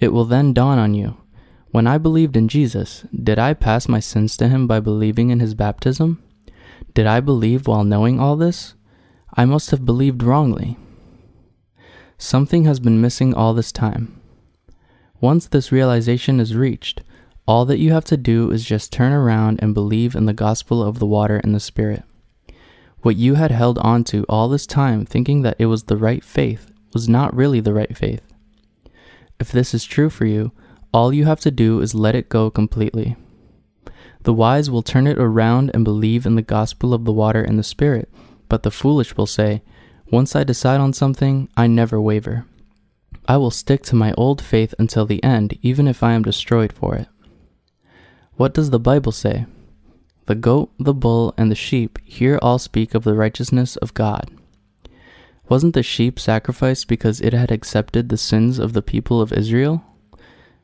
[0.00, 1.16] It will then dawn on you
[1.70, 5.38] when I believed in Jesus, did I pass my sins to him by believing in
[5.38, 6.20] his baptism?
[6.94, 8.74] Did I believe while knowing all this?
[9.34, 10.76] I must have believed wrongly.
[12.16, 14.20] Something has been missing all this time.
[15.20, 17.02] Once this realization is reached,
[17.48, 20.82] all that you have to do is just turn around and believe in the gospel
[20.82, 22.02] of the water and the Spirit.
[23.00, 26.22] What you had held on to all this time thinking that it was the right
[26.22, 28.20] faith was not really the right faith.
[29.40, 30.52] If this is true for you,
[30.92, 33.16] all you have to do is let it go completely.
[34.24, 37.58] The wise will turn it around and believe in the gospel of the water and
[37.58, 38.10] the Spirit,
[38.50, 39.62] but the foolish will say,
[40.10, 42.44] Once I decide on something, I never waver.
[43.26, 46.74] I will stick to my old faith until the end, even if I am destroyed
[46.74, 47.08] for it.
[48.38, 49.46] What does the Bible say?
[50.26, 54.30] The goat, the bull, and the sheep here all speak of the righteousness of God.
[55.48, 59.82] Wasn't the sheep sacrificed because it had accepted the sins of the people of Israel?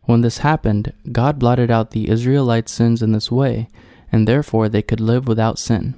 [0.02, 3.66] When this happened, God blotted out the Israelites' sins in this way,
[4.12, 5.96] and therefore they could live without sin.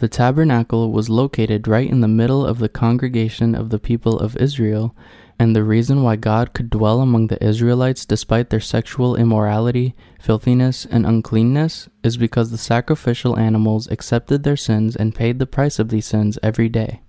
[0.00, 4.36] The tabernacle was located right in the middle of the congregation of the people of
[4.36, 4.94] Israel,
[5.38, 9.94] and the reason why God could dwell among the Israelites despite their sexual immorality,
[10.24, 15.78] filthiness, and uncleanness is because the sacrificial animals accepted their sins and paid the price
[15.78, 17.02] of these sins every day.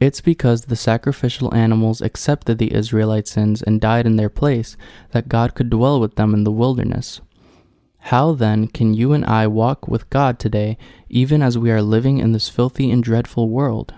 [0.00, 4.76] It's because the sacrificial animals accepted the Israelite sins and died in their place
[5.12, 7.20] that God could dwell with them in the wilderness.
[7.98, 10.76] How then can you and I walk with God today,
[11.08, 13.94] even as we are living in this filthy and dreadful world?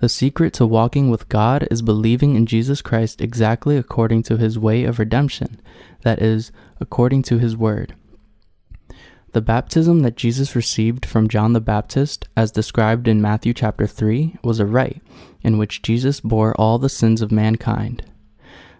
[0.00, 4.58] The secret to walking with God is believing in Jesus Christ exactly according to his
[4.58, 5.60] way of redemption,
[6.02, 7.94] that is, according to his word.
[9.32, 14.36] The baptism that Jesus received from John the Baptist, as described in Matthew chapter 3,
[14.44, 15.02] was a rite
[15.42, 18.04] in which Jesus bore all the sins of mankind.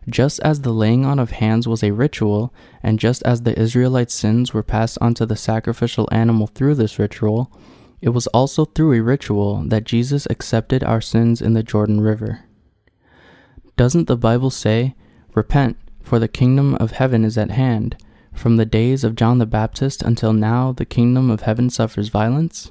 [0.09, 2.53] Just as the laying on of hands was a ritual,
[2.83, 6.99] and just as the Israelites' sins were passed on to the sacrificial animal through this
[6.99, 7.51] ritual,
[8.05, 12.45] it was also through a ritual that Jesus accepted our sins in the Jordan River.
[13.79, 14.95] Doesn't the Bible say,
[15.35, 17.97] Repent, for the kingdom of heaven is at hand?
[18.35, 22.71] From the days of John the Baptist until now, the kingdom of heaven suffers violence?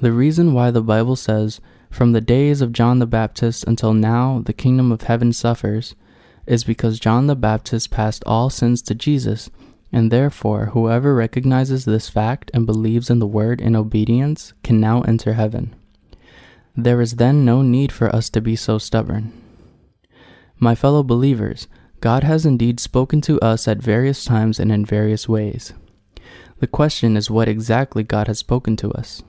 [0.00, 1.60] The reason why the Bible says,
[1.90, 5.96] From the days of John the Baptist until now, the kingdom of heaven suffers,
[6.46, 9.50] is because John the Baptist passed all sins to Jesus
[9.92, 15.02] and therefore, whoever recognizes this fact and believes in the word in obedience can now
[15.02, 15.74] enter heaven.
[16.76, 19.32] There is then no need for us to be so stubborn.
[20.58, 21.66] My fellow believers,
[22.00, 25.72] God has indeed spoken to us at various times and in various ways.
[26.60, 29.22] The question is what exactly God has spoken to us.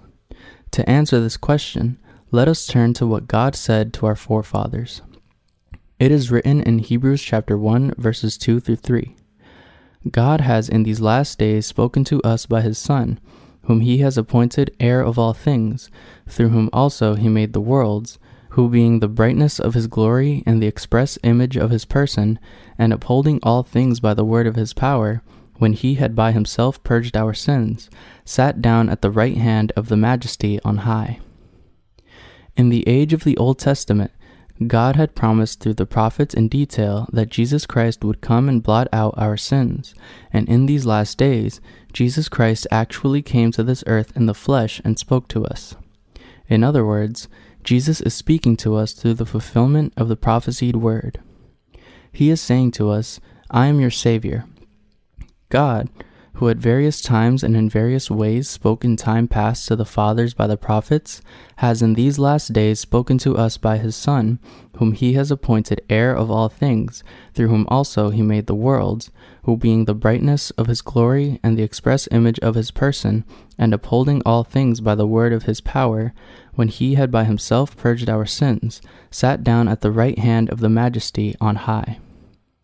[0.71, 1.97] To answer this question,
[2.29, 5.01] let us turn to what God said to our forefathers.
[5.99, 9.15] It is written in Hebrews chapter 1 verses 2 through 3.
[10.09, 13.19] God has in these last days spoken to us by his Son,
[13.65, 15.91] whom he has appointed heir of all things,
[16.27, 18.17] through whom also he made the worlds,
[18.51, 22.39] who being the brightness of his glory and the express image of his person,
[22.77, 25.21] and upholding all things by the word of his power,
[25.57, 27.87] when he had by himself purged our sins,
[28.25, 31.19] sat down at the right hand of the majesty on high.
[32.57, 34.11] In the age of the Old Testament,
[34.67, 38.87] God had promised through the prophets in detail that Jesus Christ would come and blot
[38.93, 39.95] out our sins,
[40.31, 41.59] and in these last days,
[41.93, 45.75] Jesus Christ actually came to this earth in the flesh and spoke to us.
[46.47, 47.27] In other words,
[47.63, 51.19] Jesus is speaking to us through the fulfillment of the prophesied word.
[52.11, 54.45] He is saying to us, I am your Savior.
[55.49, 55.89] God,
[56.33, 60.33] who at various times and in various ways spoke in time past to the fathers
[60.33, 61.21] by the prophets,
[61.57, 64.39] has in these last days spoken to us by his Son,
[64.77, 67.03] whom he has appointed heir of all things,
[67.33, 69.11] through whom also he made the worlds,
[69.43, 73.25] who being the brightness of his glory and the express image of his person,
[73.57, 76.13] and upholding all things by the word of his power,
[76.53, 80.59] when he had by himself purged our sins, sat down at the right hand of
[80.59, 81.99] the majesty on high.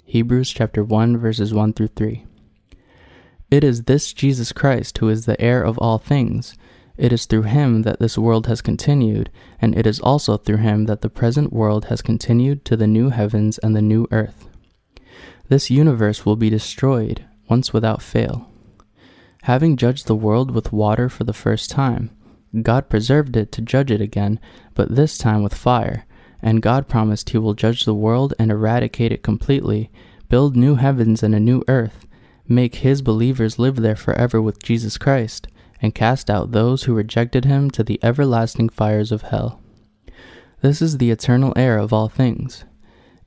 [0.05, 2.26] Hebrews chapter 1 verses 1 through 3.
[3.49, 6.55] It is this Jesus Christ who is the heir of all things,
[6.97, 9.29] It is through him that this world has continued,
[9.61, 13.09] and it is also through him that the present world has continued to the new
[13.09, 14.49] heavens and the new earth.
[15.47, 18.51] This universe will be destroyed once without fail.
[19.43, 22.09] Having judged the world with water for the first time,
[22.63, 24.41] God preserved it to judge it again,
[24.73, 26.05] but this time with fire,
[26.41, 29.89] and God promised He will judge the world and eradicate it completely,
[30.27, 32.06] build new heavens and a new earth,
[32.47, 35.47] make His believers live there forever with Jesus Christ
[35.81, 39.61] and cast out those who rejected him to the everlasting fires of hell.
[40.61, 42.65] This is the eternal heir of all things.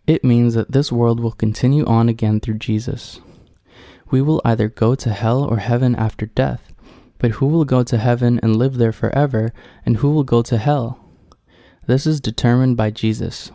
[0.07, 3.21] It means that this world will continue on again through Jesus.
[4.11, 6.73] We will either go to hell or heaven after death,
[7.19, 9.53] but who will go to heaven and live there forever,
[9.87, 10.99] and who will go to hell?
[11.87, 13.53] This is determined by Jesus.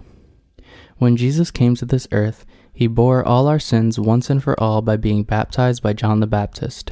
[0.98, 2.46] When Jesus came to this earth,
[2.76, 6.28] he bore all our sins once and for all by being baptized by John the
[6.28, 6.92] Baptist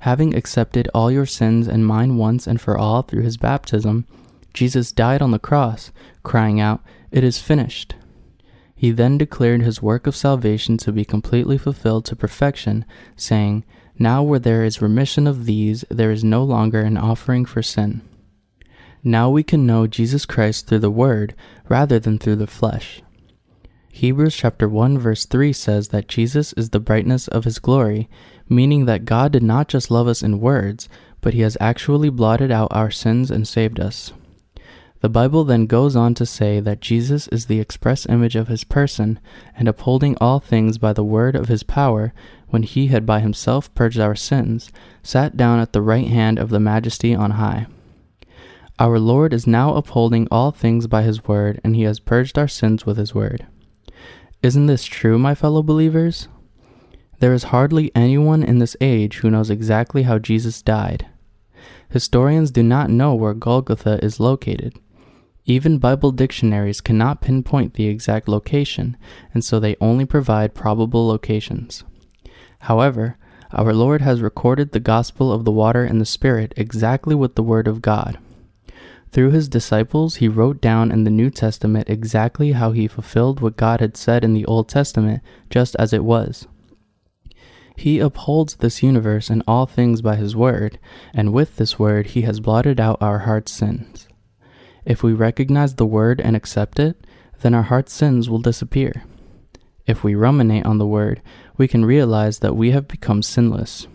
[0.00, 4.06] having accepted all your sins and mine once and for all through his baptism,
[4.54, 5.90] Jesus died on the cross,
[6.22, 6.80] crying out,
[7.10, 7.96] It is finished.
[8.74, 12.84] He then declared his work of salvation to be completely fulfilled to perfection,
[13.16, 13.64] saying,
[13.98, 18.02] Now where there is remission of these, there is no longer an offering for sin.
[19.02, 21.34] Now we can know Jesus Christ through the Word
[21.68, 23.02] rather than through the flesh.
[23.96, 28.10] Hebrews chapter 1 verse 3 says that Jesus is the brightness of his glory,
[28.46, 30.86] meaning that God did not just love us in words,
[31.22, 34.12] but he has actually blotted out our sins and saved us.
[35.00, 38.64] The Bible then goes on to say that Jesus is the express image of his
[38.64, 39.18] person,
[39.56, 42.12] and upholding all things by the word of his power,
[42.48, 44.70] when he had by himself purged our sins,
[45.02, 47.66] sat down at the right hand of the majesty on high.
[48.78, 52.46] Our Lord is now upholding all things by his word, and he has purged our
[52.46, 53.46] sins with his word.
[54.42, 56.28] Isn't this true, my fellow believers?
[57.18, 61.06] There is hardly anyone in this age who knows exactly how Jesus died.
[61.88, 64.78] Historians do not know where Golgotha is located.
[65.46, 68.96] Even Bible dictionaries cannot pinpoint the exact location,
[69.32, 71.84] and so they only provide probable locations.
[72.60, 73.16] However,
[73.52, 77.42] our Lord has recorded the gospel of the water and the Spirit exactly with the
[77.42, 78.18] Word of God.
[79.16, 83.56] Through his disciples, he wrote down in the New Testament exactly how he fulfilled what
[83.56, 86.46] God had said in the Old Testament, just as it was.
[87.78, 90.78] He upholds this universe and all things by his word,
[91.14, 94.06] and with this word he has blotted out our heart's sins.
[94.84, 97.02] If we recognize the word and accept it,
[97.40, 99.04] then our heart's sins will disappear.
[99.86, 101.22] If we ruminate on the word,
[101.56, 103.86] we can realize that we have become sinless.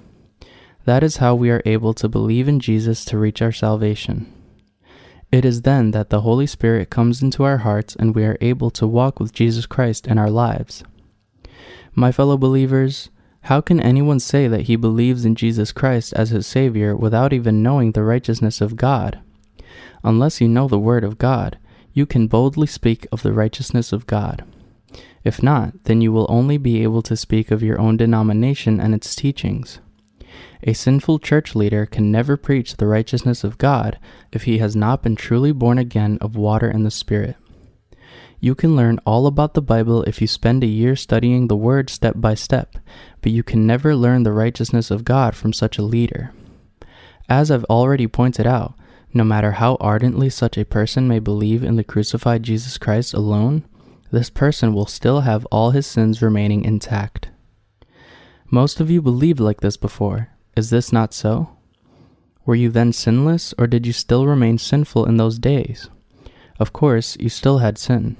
[0.85, 4.33] That is how we are able to believe in Jesus to reach our salvation.
[5.31, 8.69] It is then that the Holy Spirit comes into our hearts and we are able
[8.71, 10.83] to walk with Jesus Christ in our lives.
[11.95, 13.09] My fellow believers,
[13.45, 17.63] how can anyone say that he believes in Jesus Christ as his Savior without even
[17.63, 19.19] knowing the righteousness of God?
[20.03, 21.57] Unless you know the Word of God,
[21.93, 24.43] you can boldly speak of the righteousness of God.
[25.23, 28.93] If not, then you will only be able to speak of your own denomination and
[28.93, 29.79] its teachings.
[30.63, 33.99] A sinful church leader can never preach the righteousness of God
[34.31, 37.35] if he has not been truly born again of water and the Spirit.
[38.39, 41.89] You can learn all about the Bible if you spend a year studying the Word
[41.89, 42.75] step by step,
[43.21, 46.33] but you can never learn the righteousness of God from such a leader.
[47.29, 48.73] As I've already pointed out,
[49.13, 53.63] no matter how ardently such a person may believe in the crucified Jesus Christ alone,
[54.11, 57.29] this person will still have all his sins remaining intact.
[58.53, 60.27] Most of you believed like this before,
[60.57, 61.55] is this not so?
[62.45, 65.89] Were you then sinless, or did you still remain sinful in those days?
[66.59, 68.17] Of course, you still had sin.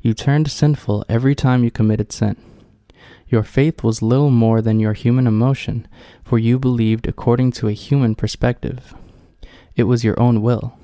[0.00, 2.36] You turned sinful every time you committed sin.
[3.26, 5.88] Your faith was little more than your human emotion,
[6.22, 8.94] for you believed according to a human perspective.
[9.74, 10.78] It was your own will.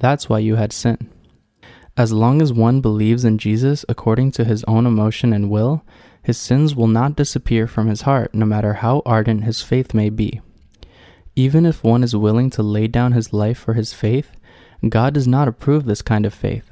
[0.00, 1.08] That's why you had sin.
[1.96, 5.82] As long as one believes in Jesus according to his own emotion and will,
[6.22, 10.08] his sins will not disappear from his heart, no matter how ardent his faith may
[10.08, 10.40] be.
[11.34, 14.30] Even if one is willing to lay down his life for his faith,
[14.88, 16.70] God does not approve this kind of faith.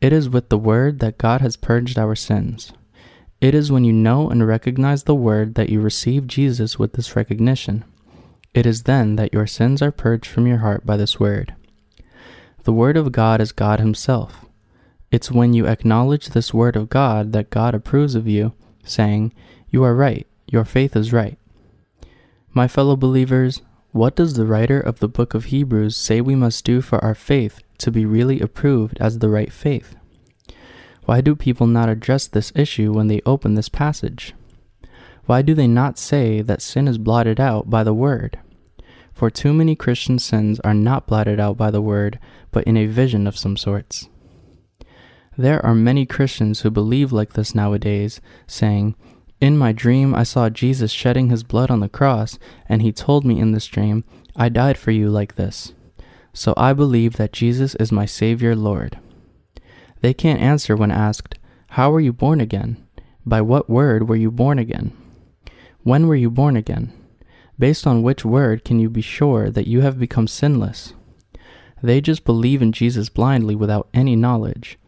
[0.00, 2.72] It is with the Word that God has purged our sins.
[3.40, 7.14] It is when you know and recognize the Word that you receive Jesus with this
[7.14, 7.84] recognition.
[8.54, 11.54] It is then that your sins are purged from your heart by this Word.
[12.64, 14.44] The Word of God is God Himself.
[15.10, 18.52] It's when you acknowledge this Word of God that God approves of you
[18.84, 19.32] saying,
[19.70, 21.38] You are right, your faith is right.
[22.52, 23.62] My fellow believers,
[23.92, 27.14] what does the writer of the book of Hebrews say we must do for our
[27.14, 29.96] faith to be really approved as the right faith?
[31.04, 34.34] Why do people not address this issue when they open this passage?
[35.26, 38.38] Why do they not say that sin is blotted out by the word?
[39.14, 42.18] for too many Christian sins are not blotted out by the word,
[42.50, 44.08] but in a vision of some sorts.
[45.36, 48.94] There are many Christians who believe like this nowadays, saying,
[49.40, 53.24] In my dream I saw Jesus shedding his blood on the cross, and he told
[53.24, 54.04] me in this dream,
[54.36, 55.72] I died for you like this.
[56.32, 58.98] So I believe that Jesus is my Savior Lord.
[60.02, 61.38] They can't answer when asked,
[61.70, 62.76] How were you born again?
[63.26, 64.92] By what word were you born again?
[65.82, 66.92] When were you born again?
[67.58, 70.92] Based on which word can you be sure that you have become sinless?
[71.82, 74.78] They just believe in Jesus blindly without any knowledge.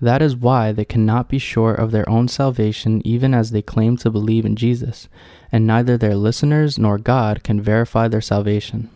[0.00, 3.96] That is why they cannot be sure of their own salvation even as they claim
[3.98, 5.08] to believe in Jesus,
[5.50, 8.90] and neither their listeners nor God can verify their salvation.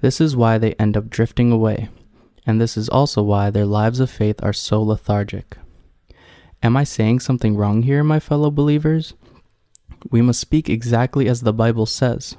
[0.00, 1.88] This is why they end up drifting away,
[2.46, 5.56] and this is also why their lives of faith are so lethargic.
[6.62, 9.14] Am I saying something wrong here, my fellow believers?
[10.10, 12.36] We must speak exactly as the Bible says.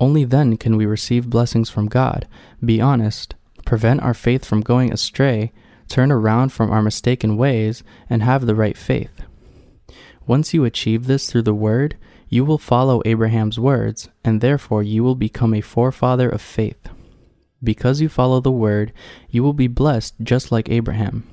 [0.00, 2.26] Only then can we receive blessings from God,
[2.64, 3.34] be honest,
[3.64, 5.52] prevent our faith from going astray,
[5.88, 9.22] turn around from our mistaken ways, and have the right faith.
[10.26, 11.96] Once you achieve this through the Word,
[12.28, 16.88] you will follow Abraham's words, and therefore you will become a forefather of faith.
[17.64, 18.92] Because you follow the Word,
[19.30, 21.26] you will be blessed just like Abraham.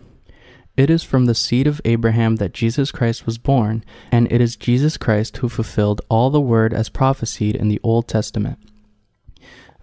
[0.78, 4.56] It is from the seed of Abraham that Jesus Christ was born, and it is
[4.56, 8.60] Jesus Christ who fulfilled all the Word as prophesied in the Old Testament.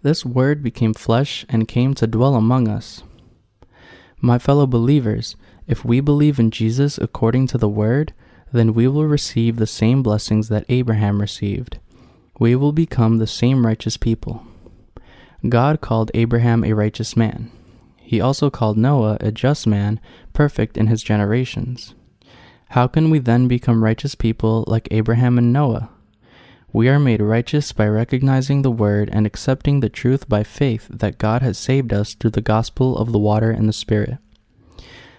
[0.02, 3.02] This Word became flesh and came to dwell among us.
[4.24, 5.34] My fellow believers,
[5.66, 8.14] if we believe in Jesus according to the Word,
[8.52, 11.80] then we will receive the same blessings that Abraham received.
[12.38, 14.46] We will become the same righteous people.
[15.48, 17.50] God called Abraham a righteous man.
[17.96, 19.98] He also called Noah a just man,
[20.32, 21.96] perfect in his generations.
[22.70, 25.90] How can we then become righteous people like Abraham and Noah?
[26.74, 31.18] We are made righteous by recognizing the Word and accepting the truth by faith that
[31.18, 34.16] God has saved us through the gospel of the water and the Spirit.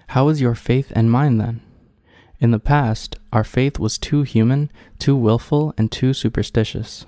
[0.07, 1.61] How is your faith and mine then?
[2.39, 7.05] In the past, our faith was too human, too willful, and too superstitious.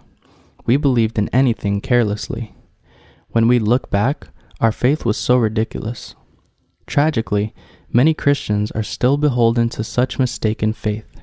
[0.68, 2.54] We believed in anything carelessly.
[3.30, 4.28] When we look back,
[4.62, 6.14] our faith was so ridiculous.
[6.86, 7.56] Tragically,
[7.92, 11.20] many Christians are still beholden to such mistaken faith.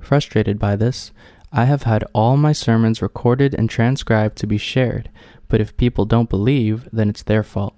[0.00, 1.12] Frustrated by this,
[1.52, 5.10] I have had all my sermons recorded and transcribed to be shared,
[5.48, 7.74] but if people don't believe, then it's their fault.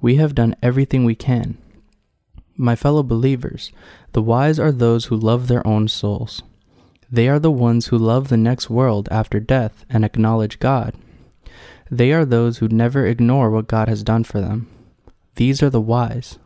[0.00, 1.58] We have done everything we can.
[2.56, 3.72] My fellow believers,
[4.12, 6.42] the wise are those who love their own souls.
[7.10, 10.94] They are the ones who love the next world after death and acknowledge God.
[11.90, 14.68] They are those who never ignore what God has done for them.
[15.36, 16.38] These are the wise.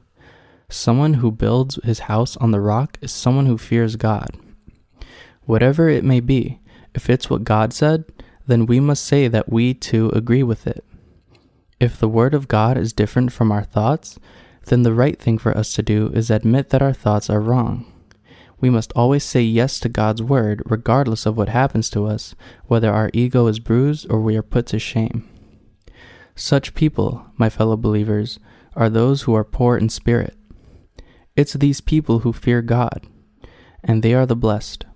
[0.69, 4.31] Someone who builds his house on the rock is someone who fears God.
[5.45, 6.61] Whatever it may be,
[6.95, 8.05] if it's what God said,
[8.47, 10.85] then we must say that we too agree with it.
[11.81, 14.19] If the Word of God is different from our thoughts,
[14.67, 17.87] then the right thing for us to do is admit that our thoughts are wrong.
[18.61, 22.37] We must always say yes to God's Word, regardless of what happens to us,
[22.67, 25.29] whether our ego is bruised or we are put to shame.
[26.37, 28.39] Such people, my fellow believers,
[28.77, 30.37] are those who are poor in spirit.
[31.35, 33.07] It's these people who fear God,
[33.83, 34.87] and they are the blessed.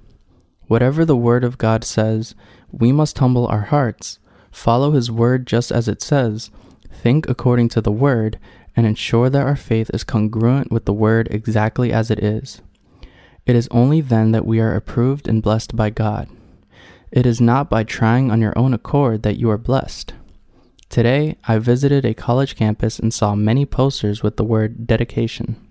[0.68, 2.34] Whatever the Word of God says,
[2.72, 4.18] we must humble our hearts,
[4.50, 6.50] follow His Word just as it says,
[6.92, 8.38] think according to the Word,
[8.76, 12.60] and ensure that our faith is congruent with the Word exactly as it is.
[13.46, 16.28] It is only then that we are approved and blessed by God.
[17.12, 20.12] It is not by trying on your own accord that you are blessed.
[20.88, 25.65] Today, I visited a college campus and saw many posters with the word dedication.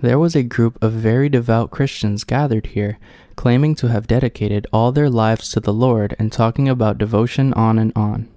[0.00, 2.98] There was a group of very devout Christians gathered here
[3.34, 7.78] claiming to have dedicated all their lives to the Lord and talking about devotion on
[7.78, 8.28] and on.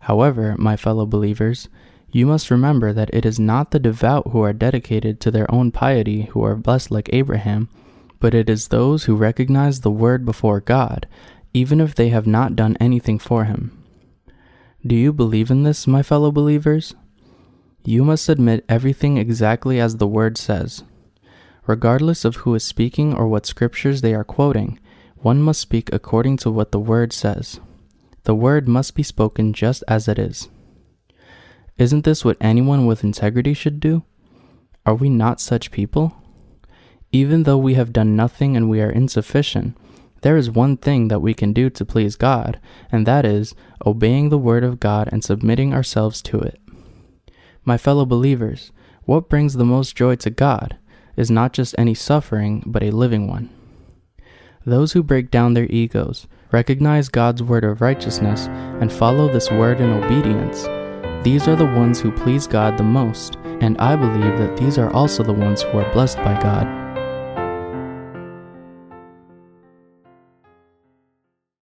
[0.00, 1.68] However, my fellow believers,
[2.12, 5.70] you must remember that it is not the devout who are dedicated to their own
[5.70, 7.68] piety who are blessed like Abraham,
[8.18, 11.06] but it is those who recognize the word before God,
[11.54, 13.82] even if they have not done anything for him.
[14.86, 16.94] Do you believe in this, my fellow believers?
[17.84, 20.84] You must admit everything exactly as the word says.
[21.66, 24.78] Regardless of who is speaking or what scriptures they are quoting,
[25.16, 27.60] one must speak according to what the word says.
[28.24, 30.48] The word must be spoken just as it is.
[31.78, 34.02] Isn't this what anyone with integrity should do?
[34.84, 36.14] Are we not such people?
[37.12, 39.76] Even though we have done nothing and we are insufficient,
[40.20, 42.60] there is one thing that we can do to please God,
[42.92, 43.54] and that is
[43.86, 46.60] obeying the word of God and submitting ourselves to it.
[47.64, 48.72] My fellow believers,
[49.04, 50.76] what brings the most joy to God?
[51.20, 53.50] is not just any suffering, but a living one.
[54.64, 58.46] Those who break down their egos, recognize God's word of righteousness,
[58.80, 60.66] and follow this word in obedience,
[61.22, 64.90] these are the ones who please God the most, and I believe that these are
[64.94, 66.66] also the ones who are blessed by God.